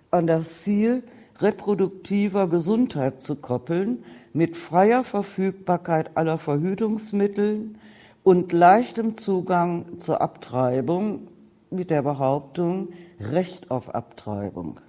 [0.10, 1.04] an das Ziel
[1.40, 4.04] reproduktiver Gesundheit zu koppeln,
[4.34, 7.76] mit freier Verfügbarkeit aller Verhütungsmittel
[8.24, 11.28] und leichtem Zugang zur Abtreibung
[11.74, 14.80] mit der Behauptung Recht auf Abtreibung.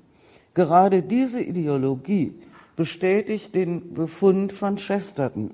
[0.54, 2.34] Gerade diese Ideologie
[2.76, 5.50] bestätigt den Befund von Chesterton.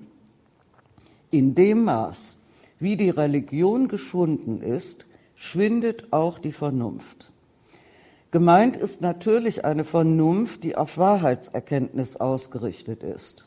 [1.31, 2.37] In dem Maß,
[2.79, 7.31] wie die Religion geschwunden ist, schwindet auch die Vernunft.
[8.31, 13.45] Gemeint ist natürlich eine Vernunft, die auf Wahrheitserkenntnis ausgerichtet ist.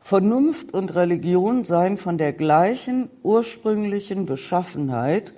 [0.00, 5.32] Vernunft und Religion seien von der gleichen ursprünglichen Beschaffenheit,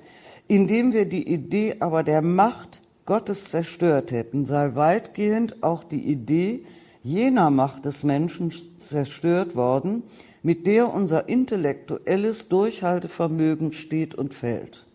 [0.49, 6.65] indem wir die Idee aber der Macht Gottes zerstört hätten, sei weitgehend auch die Idee
[7.03, 10.03] jener Macht des Menschen zerstört worden,
[10.43, 14.87] mit der unser intellektuelles Durchhaltevermögen steht und fällt.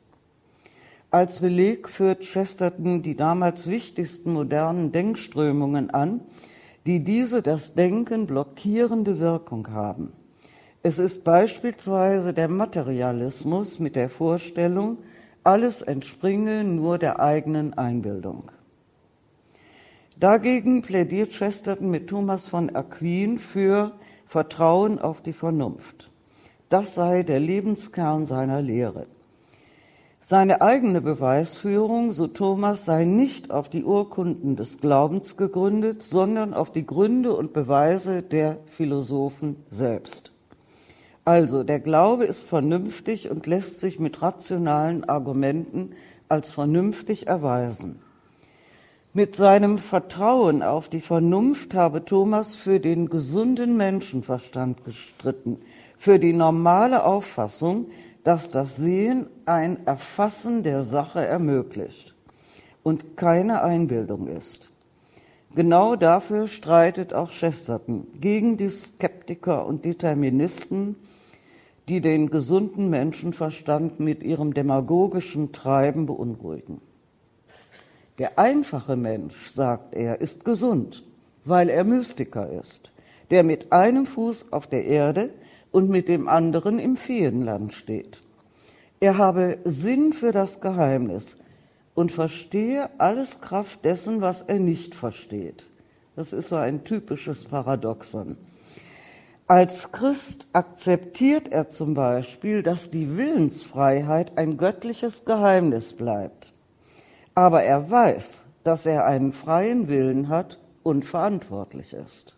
[1.12, 6.22] Als Beleg führt Chesterton die damals wichtigsten modernen Denkströmungen an,
[6.86, 10.14] die diese das Denken blockierende Wirkung haben.
[10.82, 14.98] Es ist beispielsweise der Materialismus mit der Vorstellung,
[15.44, 18.52] alles entspringe nur der eigenen Einbildung.
[20.20, 23.94] Dagegen plädiert Chesterton mit Thomas von Aquin für
[24.26, 26.12] Vertrauen auf die Vernunft.
[26.68, 29.08] Das sei der Lebenskern seiner Lehre.
[30.22, 36.72] Seine eigene Beweisführung, so Thomas, sei nicht auf die Urkunden des Glaubens gegründet, sondern auf
[36.72, 40.34] die Gründe und Beweise der Philosophen selbst.
[41.30, 45.92] Also, der Glaube ist vernünftig und lässt sich mit rationalen Argumenten
[46.28, 48.02] als vernünftig erweisen.
[49.14, 55.60] Mit seinem Vertrauen auf die Vernunft habe Thomas für den gesunden Menschenverstand gestritten,
[56.00, 57.92] für die normale Auffassung,
[58.24, 62.16] dass das Sehen ein Erfassen der Sache ermöglicht
[62.82, 64.72] und keine Einbildung ist.
[65.54, 70.96] Genau dafür streitet auch Chesterton gegen die Skeptiker und Deterministen,
[71.90, 76.82] die den gesunden Menschenverstand mit ihrem demagogischen Treiben beunruhigen.
[78.20, 81.04] Der einfache Mensch, sagt er, ist gesund,
[81.46, 82.92] weil er Mystiker ist,
[83.32, 85.32] der mit einem Fuß auf der Erde
[85.72, 88.22] und mit dem anderen im Feenland steht.
[89.00, 91.40] Er habe Sinn für das Geheimnis
[91.96, 95.66] und verstehe alles Kraft dessen, was er nicht versteht.
[96.16, 98.38] Das ist so ein typisches Paradoxon.
[99.50, 106.54] Als Christ akzeptiert er zum Beispiel, dass die Willensfreiheit ein göttliches Geheimnis bleibt.
[107.34, 112.38] Aber er weiß, dass er einen freien Willen hat und verantwortlich ist.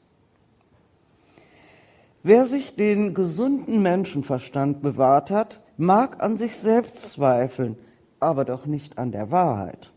[2.24, 7.78] Wer sich den gesunden Menschenverstand bewahrt hat, mag an sich selbst zweifeln,
[8.22, 9.92] aber doch nicht an der Wahrheit.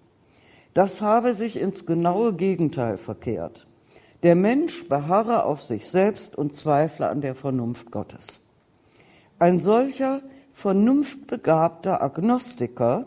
[0.72, 3.68] Das habe sich ins genaue Gegenteil verkehrt.
[4.24, 8.40] Der Mensch beharre auf sich selbst und zweifle an der Vernunft Gottes.
[9.38, 10.22] Ein solcher
[10.54, 13.04] vernunftbegabter Agnostiker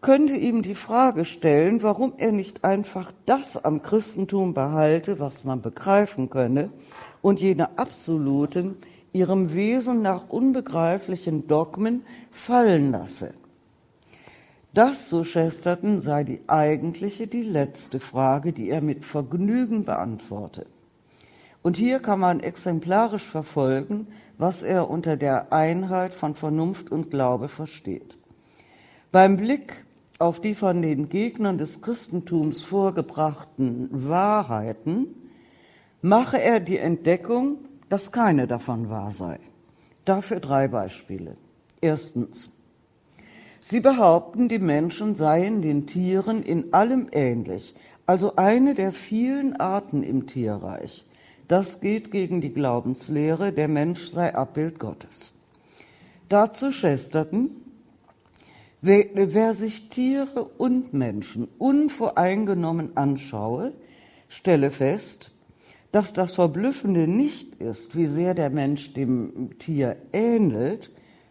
[0.00, 5.62] könnte ihm die Frage stellen, warum er nicht einfach das am Christentum behalte, was man
[5.62, 6.70] begreifen könne,
[7.22, 8.76] und jene absoluten,
[9.12, 13.34] ihrem Wesen nach unbegreiflichen Dogmen fallen lasse.
[14.72, 20.66] Das, so Chesterton, sei die eigentliche, die letzte Frage, die er mit Vergnügen beantworte.
[21.62, 24.06] Und hier kann man exemplarisch verfolgen,
[24.38, 28.16] was er unter der Einheit von Vernunft und Glaube versteht.
[29.12, 29.84] Beim Blick
[30.18, 35.06] auf die von den Gegnern des Christentums vorgebrachten Wahrheiten
[36.00, 39.40] mache er die Entdeckung, dass keine davon wahr sei.
[40.04, 41.34] Dafür drei Beispiele.
[41.80, 42.52] Erstens.
[43.60, 47.74] Sie behaupten, die Menschen seien den Tieren in allem ähnlich,
[48.06, 51.04] also eine der vielen Arten im Tierreich.
[51.46, 55.32] Das geht gegen die Glaubenslehre, der Mensch sei Abbild Gottes.
[56.28, 57.50] Dazu Chesterton,
[58.80, 63.72] wer, wer sich Tiere und Menschen unvoreingenommen anschaue,
[64.28, 65.32] stelle fest,
[65.92, 70.90] dass das Verblüffende nicht ist, wie sehr der Mensch dem Tier ähnelt,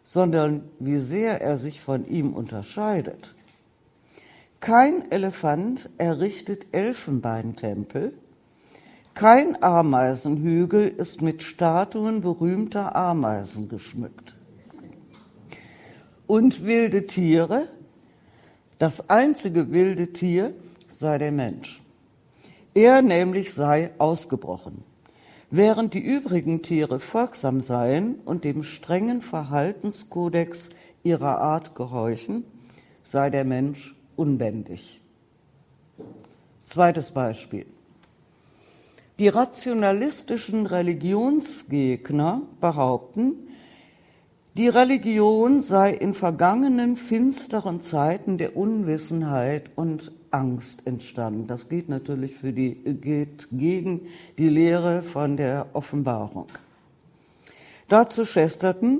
[0.09, 3.35] sondern wie sehr er sich von ihm unterscheidet.
[4.59, 8.13] Kein Elefant errichtet Elfenbeintempel,
[9.13, 14.35] kein Ameisenhügel ist mit Statuen berühmter Ameisen geschmückt.
[16.25, 17.67] Und wilde Tiere,
[18.79, 20.55] das einzige wilde Tier
[20.89, 21.83] sei der Mensch.
[22.73, 24.88] Er nämlich sei ausgebrochen.
[25.51, 30.69] Während die übrigen Tiere folgsam seien und dem strengen Verhaltenskodex
[31.01, 32.43] ihrer Art gehorchen,
[33.03, 35.01] sei der Mensch unbändig.
[36.65, 37.65] Zweites Beispiel.
[39.17, 43.33] Die rationalistischen Religionsgegner behaupten,
[44.55, 51.47] die Religion sei in vergangenen finsteren Zeiten der Unwissenheit und Angst entstanden.
[51.47, 54.07] Das geht natürlich für die, geht gegen
[54.37, 56.47] die Lehre von der Offenbarung.
[57.87, 58.99] Dazu Chesterton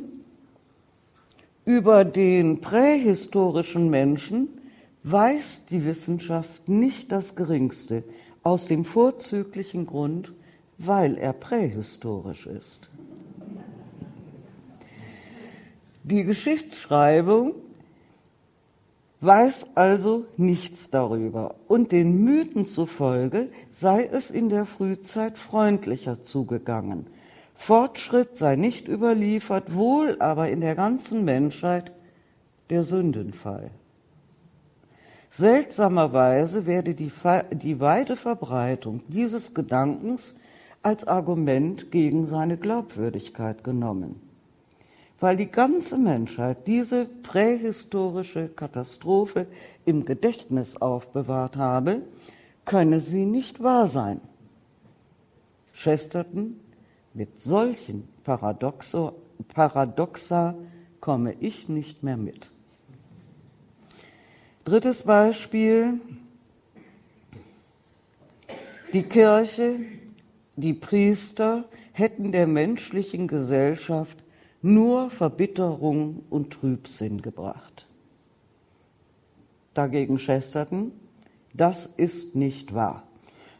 [1.66, 4.48] über den prähistorischen Menschen
[5.04, 8.04] weiß die Wissenschaft nicht das Geringste,
[8.42, 10.34] aus dem vorzüglichen Grund,
[10.78, 12.90] weil er prähistorisch ist.
[16.04, 17.54] Die Geschichtsschreibung
[19.22, 21.56] weiß also nichts darüber.
[21.68, 27.08] Und den Mythen zufolge sei es in der Frühzeit freundlicher zugegangen.
[27.56, 31.92] Fortschritt sei nicht überliefert, wohl aber in der ganzen Menschheit
[32.70, 33.72] der Sündenfall.
[35.30, 37.12] Seltsamerweise werde die,
[37.52, 40.40] die weite Verbreitung dieses Gedankens
[40.82, 44.29] als Argument gegen seine Glaubwürdigkeit genommen.
[45.20, 49.48] Weil die ganze Menschheit diese prähistorische Katastrophe
[49.86, 52.02] im Gedächtnis aufbewahrt habe,
[52.66, 54.22] könne sie nicht wahr sein.
[55.74, 56.60] Chesterton,
[57.14, 59.14] mit solchen Paradoxo,
[59.54, 60.56] Paradoxa
[61.00, 62.50] komme ich nicht mehr mit.
[64.66, 66.00] Drittes Beispiel.
[68.94, 69.80] Die Kirche,
[70.56, 74.18] die Priester hätten der menschlichen Gesellschaft
[74.62, 77.86] nur Verbitterung und Trübsinn gebracht.
[79.74, 80.92] Dagegen Chesterton,
[81.54, 83.04] das ist nicht wahr.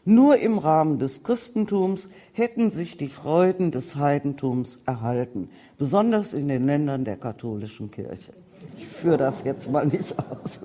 [0.04, 6.66] Nur im Rahmen des Christentums hätten sich die Freuden des Heidentums erhalten, besonders in den
[6.66, 8.32] Ländern der katholischen Kirche.
[8.76, 10.60] Ich führe das jetzt mal nicht aus.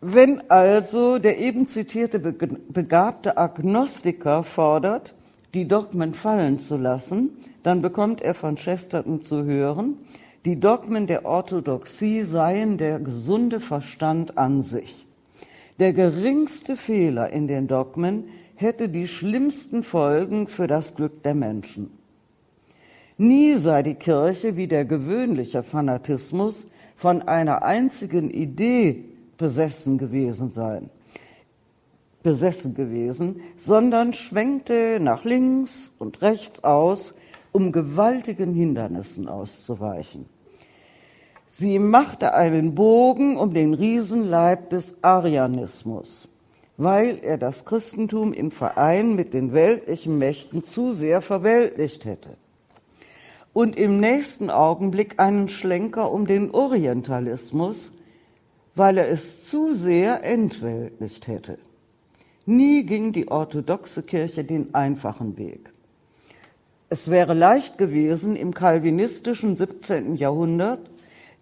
[0.00, 5.14] Wenn also der eben zitierte begabte Agnostiker fordert,
[5.54, 7.30] die Dogmen fallen zu lassen,
[7.62, 9.96] dann bekommt er von Chesterton zu hören,
[10.44, 15.06] die Dogmen der Orthodoxie seien der gesunde Verstand an sich.
[15.78, 18.24] Der geringste Fehler in den Dogmen
[18.56, 21.90] hätte die schlimmsten Folgen für das Glück der Menschen.
[23.18, 29.04] Nie sei die Kirche wie der gewöhnliche Fanatismus von einer einzigen Idee
[29.38, 30.90] besessen gewesen sein,
[32.22, 37.14] besessen gewesen, sondern schwenkte nach links und rechts aus,
[37.52, 40.26] um gewaltigen Hindernissen auszuweichen.
[41.48, 46.28] Sie machte einen Bogen um den Riesenleib des Arianismus,
[46.78, 52.30] weil er das Christentum im Verein mit den weltlichen Mächten zu sehr verweltlicht hätte.
[53.52, 57.92] Und im nächsten Augenblick einen Schlenker um den Orientalismus,
[58.74, 61.58] weil er es zu sehr entweltlicht hätte.
[62.46, 65.72] Nie ging die orthodoxe Kirche den einfachen Weg.
[66.88, 70.16] Es wäre leicht gewesen, im kalvinistischen 17.
[70.16, 70.80] Jahrhundert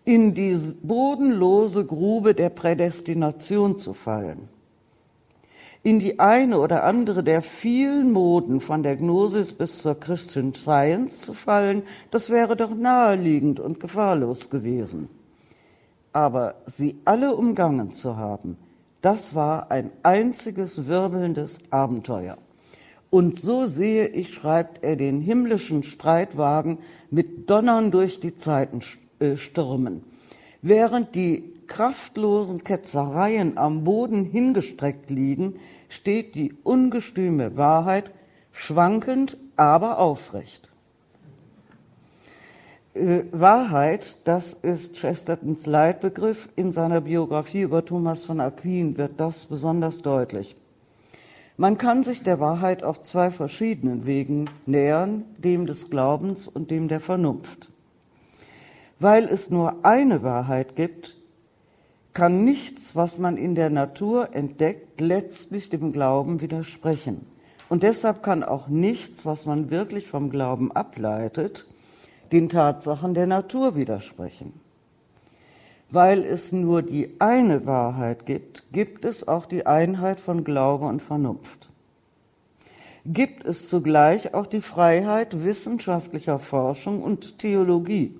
[0.05, 4.49] in die bodenlose Grube der Prädestination zu fallen.
[5.83, 11.23] In die eine oder andere der vielen Moden von der Gnosis bis zur Christian Science
[11.23, 15.09] zu fallen, das wäre doch naheliegend und gefahrlos gewesen
[16.13, 18.57] aber sie alle umgangen zu haben,
[19.03, 22.39] das war ein einziges wirbelndes Abenteuer.
[23.11, 26.79] Und so sehe ich, schreibt er, den himmlischen Streitwagen
[27.11, 28.83] mit Donnern durch die Zeiten
[29.19, 30.05] äh, stürmen.
[30.63, 35.57] Während die kraftlosen Ketzereien am Boden hingestreckt liegen,
[35.89, 38.11] steht die ungestüme Wahrheit
[38.53, 40.70] schwankend, aber aufrecht.
[42.93, 46.49] Äh, Wahrheit, das ist Chestertons Leitbegriff.
[46.57, 50.57] In seiner Biografie über Thomas von Aquin wird das besonders deutlich.
[51.57, 56.89] Man kann sich der Wahrheit auf zwei verschiedenen Wegen nähern, dem des Glaubens und dem
[56.89, 57.69] der Vernunft.
[58.99, 61.17] Weil es nur eine Wahrheit gibt,
[62.13, 67.25] kann nichts, was man in der Natur entdeckt, letztlich dem Glauben widersprechen.
[67.69, 71.67] Und deshalb kann auch nichts, was man wirklich vom Glauben ableitet,
[72.33, 74.53] den Tatsachen der Natur widersprechen.
[75.91, 81.03] Weil es nur die eine Wahrheit gibt, gibt es auch die Einheit von Glaube und
[81.03, 81.69] Vernunft.
[83.05, 88.15] Gibt es zugleich auch die Freiheit wissenschaftlicher Forschung und Theologie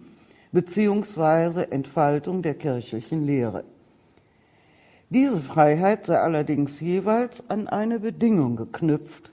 [0.53, 3.65] beziehungsweise Entfaltung der kirchlichen Lehre.
[5.09, 9.31] Diese Freiheit sei allerdings jeweils an eine Bedingung geknüpft,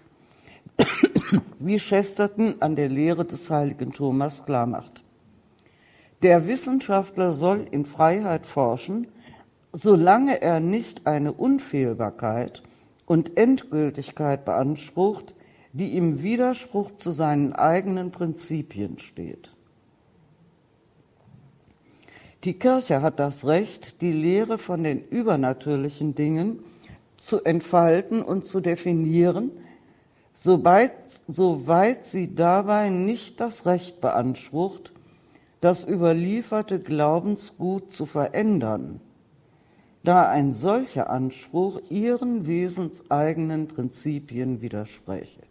[1.60, 5.04] wie Chesterton an der Lehre des heiligen Thomas klarmacht.
[6.24, 9.08] Der Wissenschaftler soll in Freiheit forschen,
[9.72, 12.64] solange er nicht eine Unfehlbarkeit
[13.06, 15.36] und Endgültigkeit beansprucht,
[15.74, 19.54] die im Widerspruch zu seinen eigenen Prinzipien steht.
[22.44, 26.60] Die Kirche hat das Recht, die Lehre von den übernatürlichen Dingen
[27.18, 29.52] zu entfalten und zu definieren,
[30.38, 30.94] soweit,
[31.28, 34.94] soweit sie dabei nicht das Recht beansprucht,
[35.62, 39.02] das überlieferte Glaubensgut zu verändern,
[40.04, 45.42] da ein solcher Anspruch ihren wesenseigenen Prinzipien widerspräche.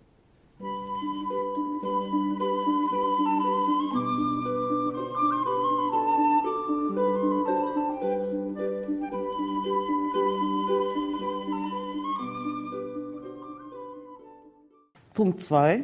[15.16, 15.82] Punkt 2.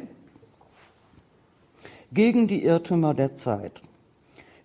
[2.13, 3.81] Gegen die Irrtümer der Zeit.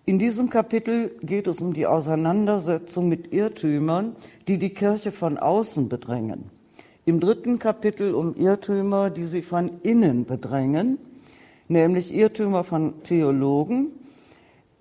[0.05, 4.15] In diesem Kapitel geht es um die Auseinandersetzung mit Irrtümern,
[4.47, 6.51] die die Kirche von außen bedrängen.
[7.05, 10.99] Im dritten Kapitel um Irrtümer, die sie von innen bedrängen,
[11.67, 13.87] nämlich Irrtümer von Theologen,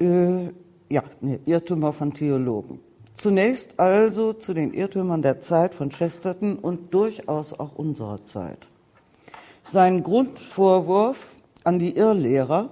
[0.00, 0.48] äh,
[0.90, 2.80] ja, nee, Irrtümer von Theologen.
[3.14, 8.68] Zunächst also zu den Irrtümern der Zeit von Chesterton und durchaus auch unserer Zeit.
[9.70, 12.70] Sein Grundvorwurf an die Irrlehrer,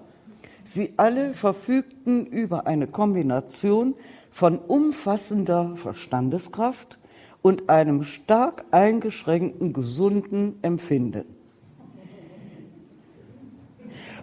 [0.64, 3.94] sie alle verfügten über eine Kombination
[4.30, 6.98] von umfassender Verstandeskraft
[7.42, 11.26] und einem stark eingeschränkten gesunden Empfinden.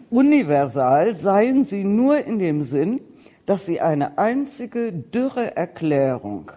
[0.09, 3.01] Universal seien sie nur in dem Sinn,
[3.45, 6.51] dass sie eine einzige dürre Erklärung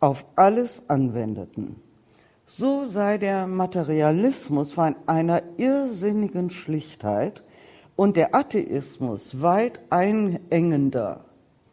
[0.00, 1.76] auf alles anwendeten.
[2.52, 7.44] So sei der Materialismus von einer irrsinnigen Schlichtheit
[7.94, 11.26] und der Atheismus weit einengender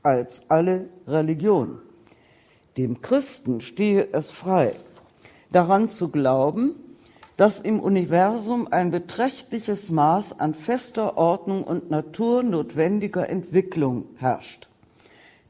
[0.03, 1.79] als alle Religionen.
[2.77, 4.75] Dem Christen stehe es frei,
[5.51, 6.75] daran zu glauben,
[7.37, 14.69] dass im Universum ein beträchtliches Maß an fester Ordnung und naturnotwendiger Entwicklung herrscht.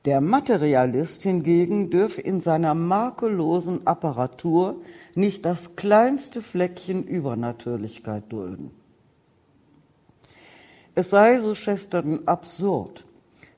[0.07, 4.77] Der Materialist hingegen dürfe in seiner makellosen Apparatur
[5.15, 8.71] nicht das kleinste Fleckchen Übernatürlichkeit dulden.
[10.95, 13.03] Es sei, so Chesterton, absurd,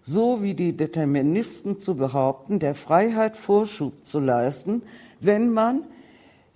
[0.01, 4.81] so wie die Deterministen zu behaupten, der Freiheit Vorschub zu leisten,
[5.19, 5.83] wenn man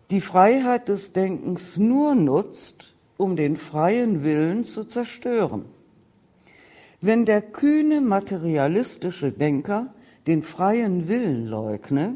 [0.10, 5.66] die Freiheit des Denkens nur nutzt, um den freien Willen zu zerstören.
[7.06, 9.94] Wenn der kühne materialistische Denker
[10.26, 12.16] den freien Willen leugne,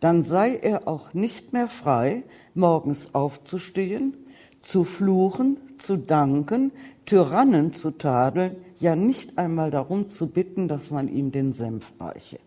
[0.00, 4.12] dann sei er auch nicht mehr frei, morgens aufzustehen,
[4.60, 6.72] zu fluchen, zu danken,
[7.06, 12.38] Tyrannen zu tadeln, ja nicht einmal darum zu bitten, dass man ihm den Senf reiche.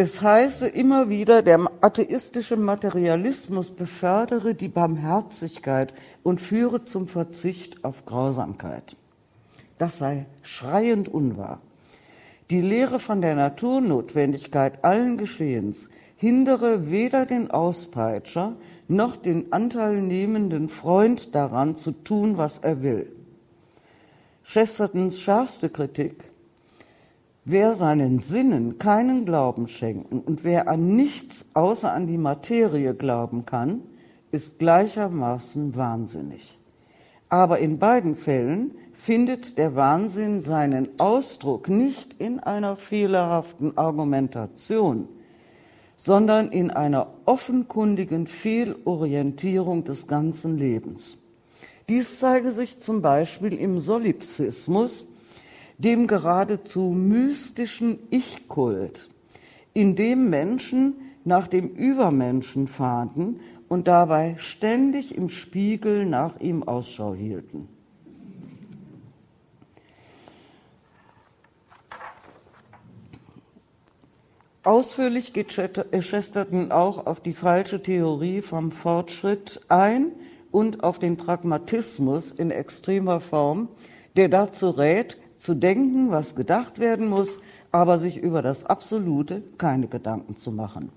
[0.00, 5.92] Es heiße immer wieder, der atheistische Materialismus befördere die Barmherzigkeit
[6.22, 8.94] und führe zum Verzicht auf Grausamkeit.
[9.76, 11.60] Das sei schreiend unwahr.
[12.48, 18.54] Die Lehre von der Naturnotwendigkeit allen Geschehens hindere weder den Auspeitscher
[18.86, 23.10] noch den anteilnehmenden Freund daran zu tun, was er will.
[24.44, 26.30] Chestertons schärfste Kritik
[27.50, 33.46] Wer seinen Sinnen keinen Glauben schenken und wer an nichts außer an die Materie glauben
[33.46, 33.80] kann,
[34.30, 36.58] ist gleichermaßen wahnsinnig.
[37.30, 45.08] Aber in beiden Fällen findet der Wahnsinn seinen Ausdruck nicht in einer fehlerhaften Argumentation,
[45.96, 51.16] sondern in einer offenkundigen Fehlorientierung des ganzen Lebens.
[51.88, 55.08] Dies zeige sich zum Beispiel im Solipsismus,
[55.78, 59.08] dem geradezu mystischen Ich-Kult,
[59.72, 67.14] in dem Menschen nach dem Übermenschen fahnten und dabei ständig im Spiegel nach ihm Ausschau
[67.14, 67.68] hielten.
[74.64, 80.12] Ausführlich geht Chesterton auch auf die falsche Theorie vom Fortschritt ein
[80.50, 83.68] und auf den Pragmatismus in extremer Form,
[84.16, 87.40] der dazu rät, zu denken, was gedacht werden muss,
[87.72, 90.90] aber sich über das Absolute keine Gedanken zu machen.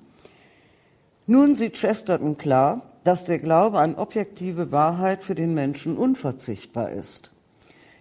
[1.27, 7.31] Nun sieht Chesterton klar, dass der Glaube an objektive Wahrheit für den Menschen unverzichtbar ist.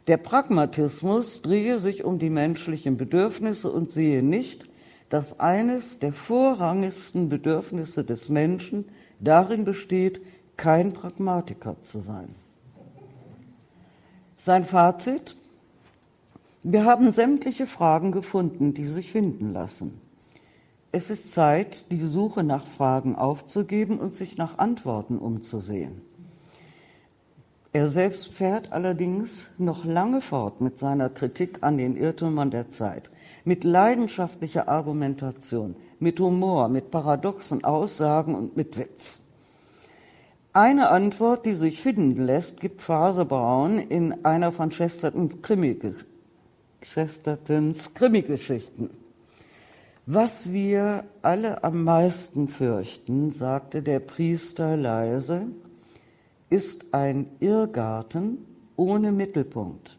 [0.06, 4.66] Der Pragmatismus drehe sich um die menschlichen Bedürfnisse und sehe nicht,
[5.08, 8.86] dass eines der vorrangigsten Bedürfnisse des Menschen
[9.18, 10.20] darin besteht,
[10.56, 12.34] kein Pragmatiker zu sein.
[14.36, 15.36] Sein Fazit,
[16.62, 20.00] wir haben sämtliche Fragen gefunden, die sich finden lassen.
[20.92, 26.02] Es ist Zeit, die Suche nach Fragen aufzugeben und sich nach Antworten umzusehen.
[27.72, 33.10] Er selbst fährt allerdings noch lange fort mit seiner Kritik an den Irrtümern der Zeit,
[33.44, 39.22] mit leidenschaftlicher Argumentation, mit Humor, mit paradoxen Aussagen und mit Witz.
[40.52, 45.74] Eine Antwort, die sich finden lässt, gibt Phase Braun in einer von Chesterton Krimi
[46.82, 48.90] Chestertons Krimi-Geschichten.
[50.06, 55.46] Was wir alle am meisten fürchten, sagte der Priester leise,
[56.48, 58.38] ist ein Irrgarten
[58.76, 59.98] ohne Mittelpunkt.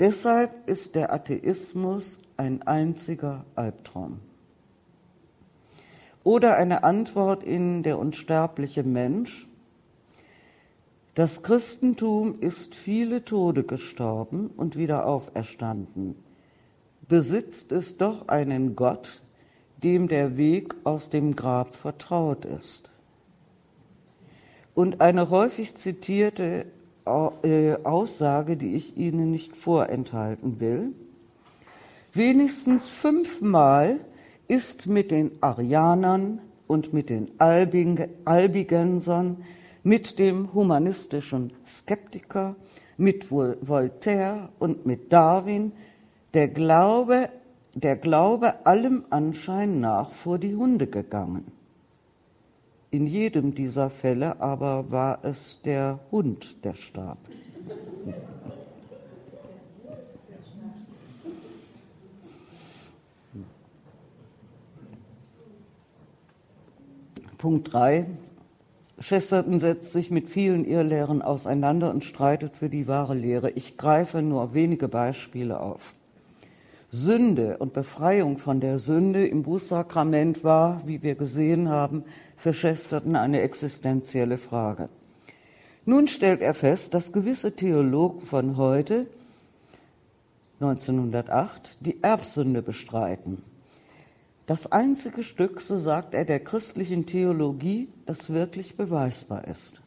[0.00, 4.18] Deshalb ist der Atheismus ein einziger Albtraum.
[6.24, 9.46] Oder eine Antwort in Der unsterbliche Mensch,
[11.14, 16.16] Das Christentum ist viele Tode gestorben und wieder auferstanden.
[17.06, 19.22] Besitzt es doch einen Gott,
[19.84, 22.90] dem der Weg aus dem Grab vertraut ist.
[24.74, 26.66] Und eine häufig zitierte
[27.06, 30.94] äh, Aussage, die ich Ihnen nicht vorenthalten will.
[32.12, 34.00] Wenigstens fünfmal
[34.48, 39.36] ist mit den Arianern und mit den Albigensern,
[39.84, 42.56] mit dem humanistischen Skeptiker,
[42.96, 45.72] mit Voltaire und mit Darwin
[46.32, 47.28] der Glaube,
[47.74, 51.52] der Glaube allem Anschein nach vor die Hunde gegangen.
[52.90, 57.18] In jedem dieser Fälle aber war es der Hund, der starb.
[67.36, 68.06] Punkt 3.
[69.06, 73.50] Chesterton setzt sich mit vielen Irrlehren auseinander und streitet für die wahre Lehre.
[73.50, 75.92] Ich greife nur wenige Beispiele auf.
[76.90, 82.04] Sünde und Befreiung von der Sünde im Bußsakrament war, wie wir gesehen haben,
[82.38, 84.88] für Chesterton eine existenzielle Frage.
[85.84, 89.06] Nun stellt er fest, dass gewisse Theologen von heute,
[90.60, 93.42] 1908, die Erbsünde bestreiten.
[94.46, 99.80] Das einzige Stück, so sagt er, der christlichen Theologie, das wirklich beweisbar ist.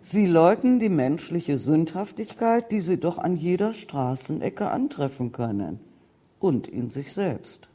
[0.00, 5.78] Sie leugnen die menschliche Sündhaftigkeit, die sie doch an jeder Straßenecke antreffen können
[6.40, 7.68] und in sich selbst.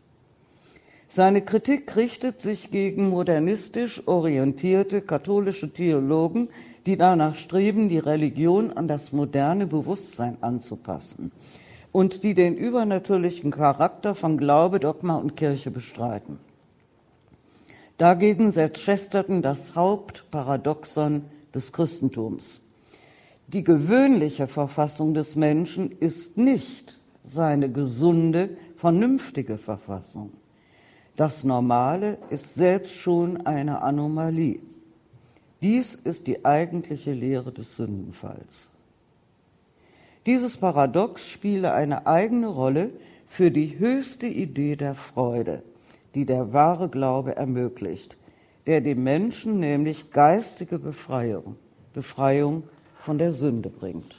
[1.08, 6.50] Seine Kritik richtet sich gegen modernistisch orientierte katholische Theologen,
[6.86, 11.32] die danach streben, die Religion an das moderne Bewusstsein anzupassen
[11.92, 16.40] und die den übernatürlichen Charakter von Glaube, Dogma und Kirche bestreiten.
[17.98, 22.62] Dagegen setzt Chesterton das Hauptparadoxon des Christentums.
[23.48, 30.32] Die gewöhnliche Verfassung des Menschen ist nicht seine gesunde, vernünftige Verfassung.
[31.16, 34.60] Das Normale ist selbst schon eine Anomalie.
[35.62, 38.70] Dies ist die eigentliche Lehre des Sündenfalls.
[40.28, 42.90] Dieses Paradox spiele eine eigene Rolle
[43.30, 45.64] für die höchste Idee der Freude,
[46.16, 48.18] die der wahre Glaube ermöglicht,
[48.66, 51.56] der dem Menschen nämlich geistige Befreiung,
[51.94, 52.64] Befreiung
[53.00, 54.18] von der Sünde bringt.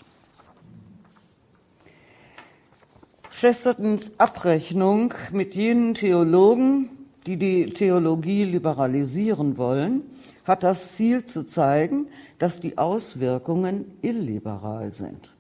[3.31, 6.89] Chestertons Abrechnung mit jenen Theologen,
[7.27, 10.05] die die Theologie liberalisieren wollen,
[10.45, 12.07] hat das Ziel zu zeigen,
[12.39, 15.35] dass die Auswirkungen illiberal sind.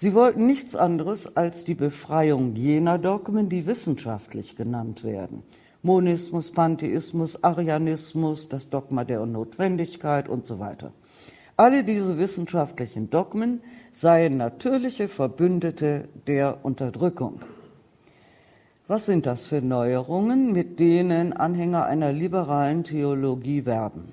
[0.00, 5.42] Sie wollten nichts anderes als die Befreiung jener Dogmen, die wissenschaftlich genannt werden.
[5.82, 10.94] Monismus, Pantheismus, Arianismus, das Dogma der Notwendigkeit und so weiter.
[11.58, 13.60] Alle diese wissenschaftlichen Dogmen
[13.92, 17.40] seien natürliche Verbündete der Unterdrückung.
[18.88, 24.12] Was sind das für Neuerungen, mit denen Anhänger einer liberalen Theologie werben?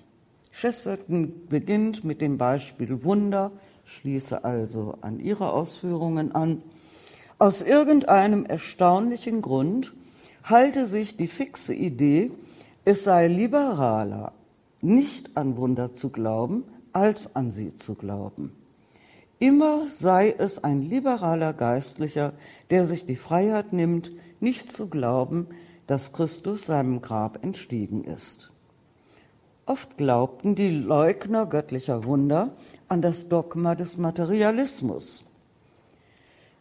[0.51, 3.53] Chesterton beginnt mit dem Beispiel Wunder,
[3.87, 6.61] schließe also an Ihre Ausführungen an.
[7.39, 9.93] Aus irgendeinem erstaunlichen Grund
[10.43, 12.31] halte sich die fixe Idee,
[12.85, 14.33] es sei liberaler,
[14.81, 16.63] nicht an Wunder zu glauben,
[16.93, 18.51] als an sie zu glauben.
[19.39, 22.33] Immer sei es ein liberaler Geistlicher,
[22.69, 25.47] der sich die Freiheit nimmt, nicht zu glauben,
[25.85, 28.51] dass Christus seinem Grab entstiegen ist.
[29.65, 32.51] Oft glaubten die Leugner göttlicher Wunder
[32.87, 35.23] an das Dogma des Materialismus.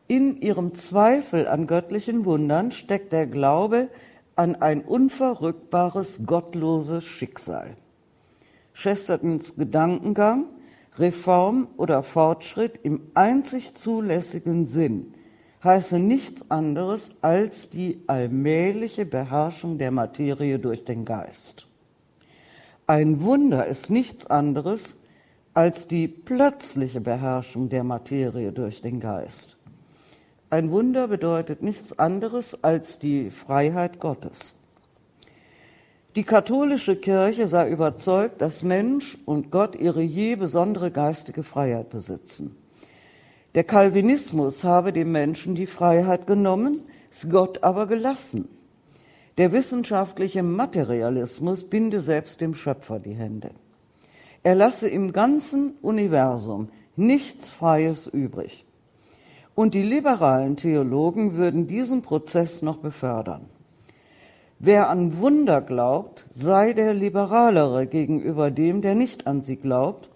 [0.08, 3.88] In ihrem Zweifel an göttlichen Wundern steckt der Glaube
[4.36, 7.76] an ein unverrückbares, gottloses Schicksal.
[8.74, 10.46] Chestertons Gedankengang,
[10.98, 15.14] Reform oder Fortschritt im einzig zulässigen Sinn
[15.64, 21.66] heiße nichts anderes als die allmähliche Beherrschung der Materie durch den Geist.
[22.86, 24.96] Ein Wunder ist nichts anderes
[25.56, 29.56] als die plötzliche Beherrschung der Materie durch den Geist.
[30.50, 34.54] Ein Wunder bedeutet nichts anderes als die Freiheit Gottes.
[36.14, 42.54] Die katholische Kirche sei überzeugt, dass Mensch und Gott ihre je besondere geistige Freiheit besitzen.
[43.54, 48.46] Der Calvinismus habe dem Menschen die Freiheit genommen, es Gott aber gelassen.
[49.38, 53.52] Der wissenschaftliche Materialismus binde selbst dem Schöpfer die Hände.
[54.46, 58.64] Er lasse im ganzen Universum nichts Freies übrig.
[59.56, 63.46] Und die liberalen Theologen würden diesen Prozess noch befördern.
[64.60, 70.10] Wer an Wunder glaubt, sei der liberalere gegenüber dem, der nicht an sie glaubt,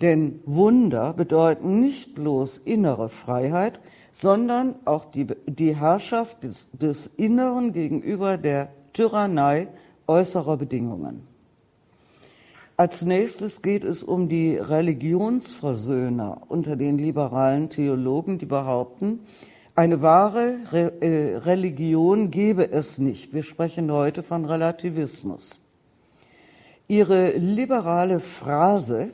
[0.00, 3.80] Denn Wunder bedeuten nicht bloß innere Freiheit,
[4.12, 9.66] sondern auch die, die Herrschaft des, des Inneren gegenüber der Tyrannei
[10.06, 11.35] äußerer Bedingungen.
[12.78, 19.20] Als nächstes geht es um die Religionsversöhner unter den liberalen Theologen, die behaupten,
[19.74, 23.32] eine wahre Re äh, Religion gebe es nicht.
[23.32, 25.60] Wir sprechen heute von Relativismus.
[26.86, 29.08] Ihre liberale Phrase,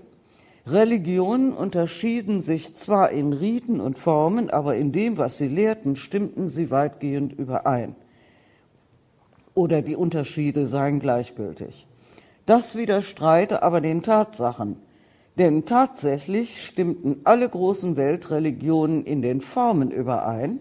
[0.67, 6.49] Religionen unterschieden sich zwar in Riten und Formen, aber in dem, was sie lehrten, stimmten
[6.49, 7.95] sie weitgehend überein.
[9.55, 11.87] Oder die Unterschiede seien gleichgültig.
[12.53, 14.77] Das widerstreite aber den Tatsachen,
[15.39, 20.59] denn tatsächlich stimmten alle großen Weltreligionen in den Formen überein,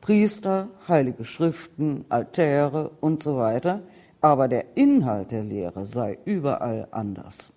[0.00, 3.82] Priester, heilige Schriften, Altäre und so weiter,
[4.22, 7.52] aber der Inhalt der Lehre sei überall anders.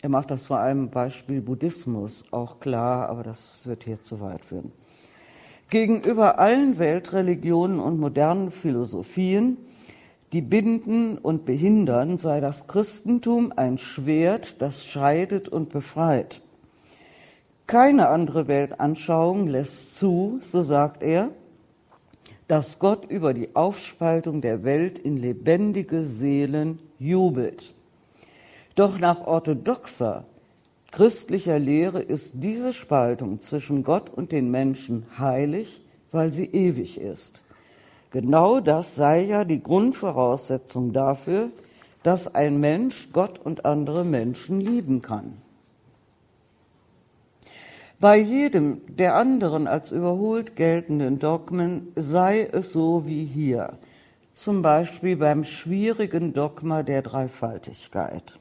[0.00, 4.46] Er macht das vor allem Beispiel Buddhismus auch klar, aber das wird hier zu weit
[4.46, 4.72] führen.
[5.68, 9.58] Gegenüber allen Weltreligionen und modernen Philosophien
[10.32, 16.40] die binden und behindern, sei das Christentum ein Schwert, das scheidet und befreit.
[17.66, 21.30] Keine andere Weltanschauung lässt zu, so sagt er,
[22.48, 27.74] dass Gott über die Aufspaltung der Welt in lebendige Seelen jubelt.
[28.74, 30.24] Doch nach orthodoxer
[30.90, 35.80] christlicher Lehre ist diese Spaltung zwischen Gott und den Menschen heilig,
[36.10, 37.42] weil sie ewig ist.
[38.12, 41.50] Genau das sei ja die Grundvoraussetzung dafür,
[42.02, 45.38] dass ein Mensch Gott und andere Menschen lieben kann.
[47.98, 53.78] Bei jedem der anderen als überholt geltenden Dogmen sei es so wie hier,
[54.32, 58.38] zum Beispiel beim schwierigen Dogma der Dreifaltigkeit.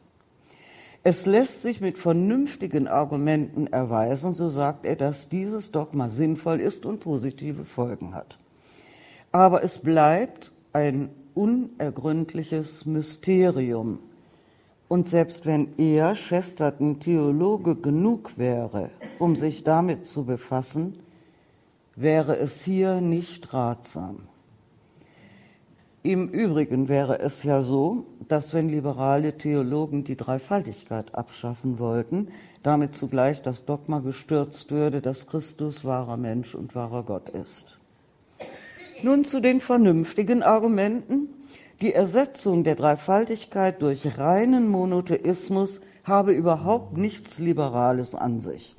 [1.03, 6.85] Es lässt sich mit vernünftigen Argumenten erweisen, so sagt er, dass dieses Dogma sinnvoll ist
[6.85, 8.37] und positive Folgen hat.
[9.31, 13.99] Aber es bleibt ein unergründliches Mysterium.
[14.87, 20.93] Und selbst wenn er, Chesterton, Theologe genug wäre, um sich damit zu befassen,
[21.95, 24.27] wäre es hier nicht ratsam.
[26.03, 32.29] Im Übrigen wäre es ja so, dass wenn liberale Theologen die Dreifaltigkeit abschaffen wollten,
[32.63, 37.80] damit zugleich das Dogma gestürzt würde, dass Christus wahrer Mensch und wahrer Gott ist.
[39.03, 41.29] Nun zu den vernünftigen Argumenten.
[41.81, 48.75] Die Ersetzung der Dreifaltigkeit durch reinen Monotheismus habe überhaupt nichts Liberales an sich.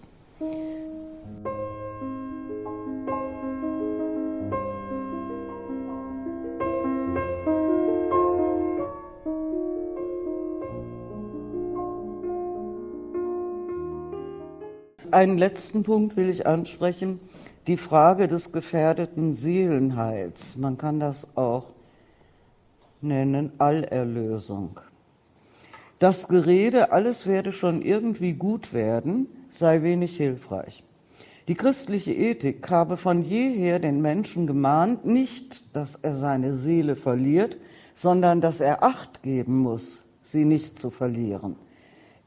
[15.11, 17.21] Einen letzten Punkt will ich ansprechen
[17.67, 20.57] die Frage des gefährdeten Seelenheils.
[20.57, 21.67] Man kann das auch
[23.01, 24.81] nennen Allerlösung.
[25.99, 30.83] Das Gerede, alles werde schon irgendwie gut werden, sei wenig hilfreich.
[31.47, 37.57] Die christliche Ethik habe von jeher den Menschen gemahnt, nicht, dass er seine Seele verliert,
[37.95, 41.57] sondern dass er Acht geben muss, sie nicht zu verlieren.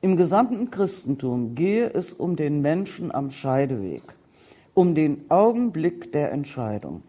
[0.01, 4.15] Im gesamten Christentum gehe es um den Menschen am Scheideweg
[4.75, 7.01] um den Augenblick der Entscheidung.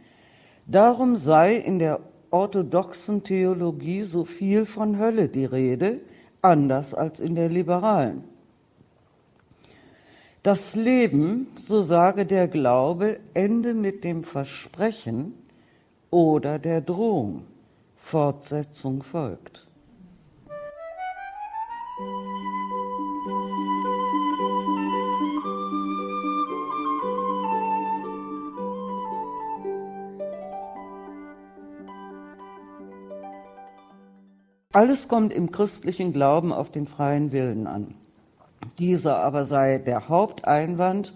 [0.67, 2.01] Darum sei in der
[2.31, 6.01] orthodoxen Theologie so viel von Hölle die Rede,
[6.41, 8.25] anders als in der liberalen.
[10.43, 15.35] Das Leben, so sage der Glaube, ende mit dem Versprechen
[16.11, 17.43] oder der Drohung.
[17.97, 19.66] Fortsetzung folgt.
[34.77, 37.95] Alles kommt im christlichen Glauben auf den freien Willen an.
[38.79, 41.14] Dieser aber sei der Haupteinwand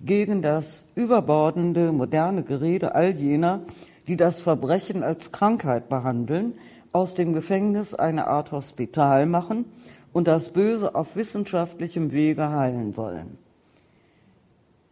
[0.00, 3.60] gegen das überbordende moderne Gerede all jener,
[4.08, 6.54] die das Verbrechen als Krankheit behandeln,
[6.90, 9.66] aus dem Gefängnis eine Art Hospital machen
[10.12, 13.38] und das Böse auf wissenschaftlichem Wege heilen wollen.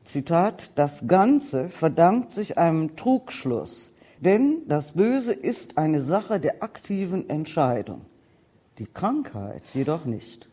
[0.04, 7.28] Zitat, das Ganze verdankt sich einem Trugschluss, denn das Böse ist eine Sache der aktiven
[7.28, 8.02] Entscheidung,
[8.78, 10.48] die Krankheit jedoch nicht.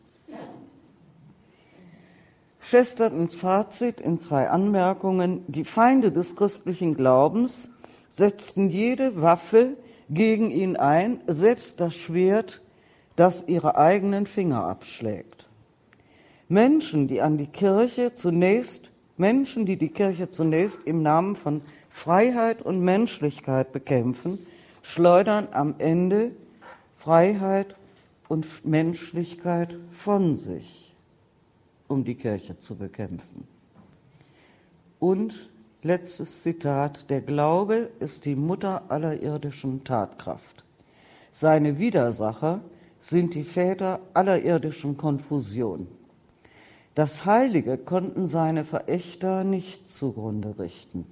[2.62, 5.44] Chestertons Fazit in zwei Anmerkungen.
[5.48, 7.70] Die Feinde des christlichen Glaubens
[8.08, 9.76] setzten jede Waffe
[10.08, 12.62] gegen ihn ein, selbst das Schwert,
[13.16, 15.48] das ihre eigenen Finger abschlägt.
[16.48, 21.62] Menschen, die an die Kirche zunächst, Menschen, die die Kirche zunächst im Namen von
[21.92, 24.44] Freiheit und Menschlichkeit bekämpfen,
[24.82, 26.32] schleudern am Ende
[26.98, 27.76] Freiheit
[28.28, 30.92] und Menschlichkeit von sich,
[31.86, 33.46] um die Kirche zu bekämpfen.
[34.98, 35.50] Und
[35.82, 40.64] letztes Zitat, der Glaube ist die Mutter aller irdischen Tatkraft.
[41.30, 42.60] Seine Widersacher
[43.00, 45.86] sind die Väter aller irdischen Konfusion.
[46.94, 51.06] Das Heilige konnten seine Verächter nicht zugrunde richten.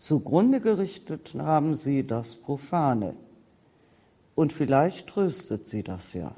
[0.00, 3.14] Zugrunde gerichtet haben sie das Profane.
[4.34, 6.34] Und vielleicht tröstet sie das ja.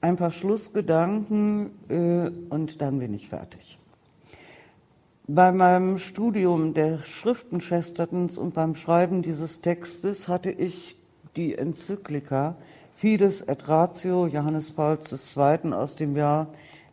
[0.00, 3.78] Ein paar Schlussgedanken äh, und dann bin ich fertig.
[5.28, 10.96] Bei meinem Studium der Schriften Chestertons und beim Schreiben dieses Textes hatte ich
[11.36, 12.56] die Enzyklika
[12.96, 15.72] Fides et Ratio Johannes Pauls II.
[15.72, 16.48] aus dem Jahr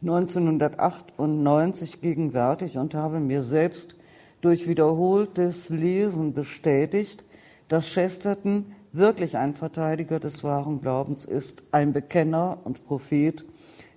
[0.08, 3.96] 1998 gegenwärtig und habe mir selbst
[4.42, 7.24] durch wiederholtes Lesen bestätigt,
[7.70, 13.44] dass Chesterton wirklich ein Verteidiger des wahren Glaubens ist, ein Bekenner und Prophet,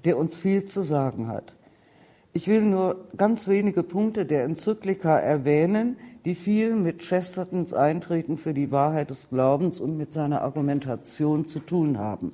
[0.06, 1.54] der uns viel zu sagen hat.
[2.32, 8.54] Ich will nur ganz wenige Punkte der Enzyklika erwähnen, die viel mit Chestertons Eintreten für
[8.54, 12.32] die Wahrheit des Glaubens und mit seiner Argumentation zu tun haben.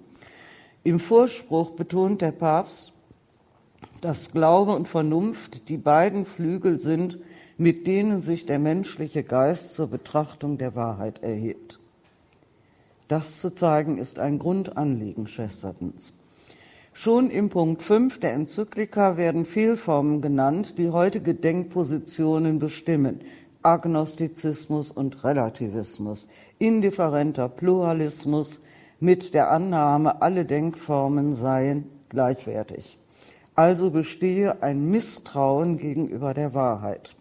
[0.85, 2.93] Im Vorspruch betont der Papst,
[4.05, 7.18] dass Glaube und Vernunft die beiden Flügel sind,
[7.57, 11.80] mit denen sich der menschliche Geist zur Betrachtung der Wahrheit erhebt.
[13.09, 16.12] Das zu zeigen ist ein Grundanliegen Chestertons.
[16.92, 23.20] Schon im Punkt 5 der Enzyklika werden Fehlformen genannt, die heutige Denkpositionen bestimmen.
[23.62, 26.28] Agnostizismus und Relativismus,
[26.59, 28.61] indifferenter Pluralismus
[29.00, 32.98] mit der Annahme, alle Denkformen seien gleichwertig.
[33.55, 37.14] Also bestehe ein Misstrauen gegenüber der Wahrheit.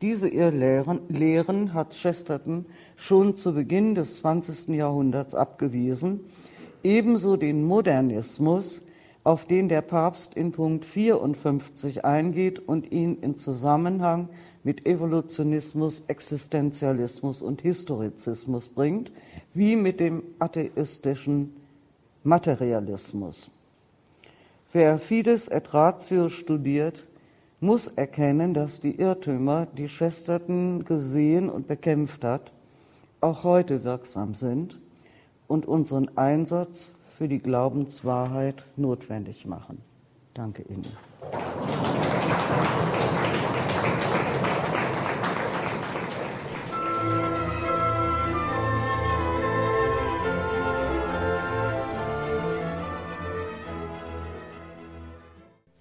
[0.00, 4.76] Diese Irrlehren Lehren hat Chesterton schon zu Beginn des 20.
[4.76, 6.20] Jahrhunderts abgewiesen,
[6.84, 8.86] ebenso den Modernismus,
[9.24, 14.28] auf den der Papst in Punkt 54 eingeht und ihn in Zusammenhang
[14.62, 19.10] mit Evolutionismus, Existenzialismus und Historizismus bringt,
[19.52, 21.56] wie mit dem atheistischen
[22.22, 23.50] Materialismus.
[24.76, 27.06] Wer Fides et Ratio studiert,
[27.60, 32.52] muss erkennen, dass die Irrtümer, die Chesterton gesehen und bekämpft hat,
[33.22, 34.78] auch heute wirksam sind
[35.46, 39.80] und unseren Einsatz für die Glaubenswahrheit notwendig machen.
[40.34, 40.84] Danke Ihnen.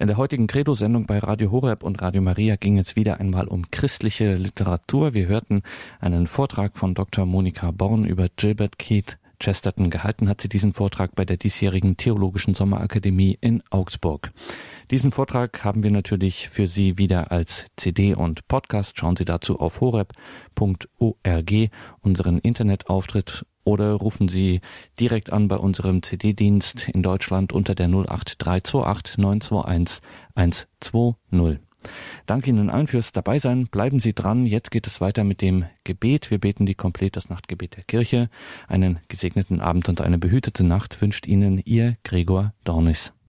[0.05, 3.71] In der heutigen Credo-Sendung bei Radio Horeb und Radio Maria ging es wieder einmal um
[3.71, 5.15] christliche Literatur.
[5.15, 5.63] Wir hörten
[5.99, 7.25] einen Vortrag von Dr.
[7.25, 12.53] Monika Born über Gilbert Keith Chesterton gehalten hat sie diesen Vortrag bei der diesjährigen Theologischen
[12.53, 14.31] Sommerakademie in Augsburg.
[14.91, 18.99] Diesen Vortrag haben wir natürlich für Sie wieder als CD und Podcast.
[18.99, 21.51] Schauen Sie dazu auf horeb.org,
[22.01, 24.61] unseren Internetauftritt oder rufen Sie
[24.99, 30.01] direkt an bei unserem CD-Dienst in Deutschland unter der 08328 921
[30.35, 31.59] 120.
[32.25, 33.67] Danke Ihnen allen fürs Dabeisein.
[33.67, 34.45] Bleiben Sie dran.
[34.45, 36.31] Jetzt geht es weiter mit dem Gebet.
[36.31, 38.29] Wir beten die Komplett das Nachtgebet der Kirche.
[38.67, 43.14] Einen gesegneten Abend und eine behütete Nacht wünscht Ihnen Ihr Gregor Dornis.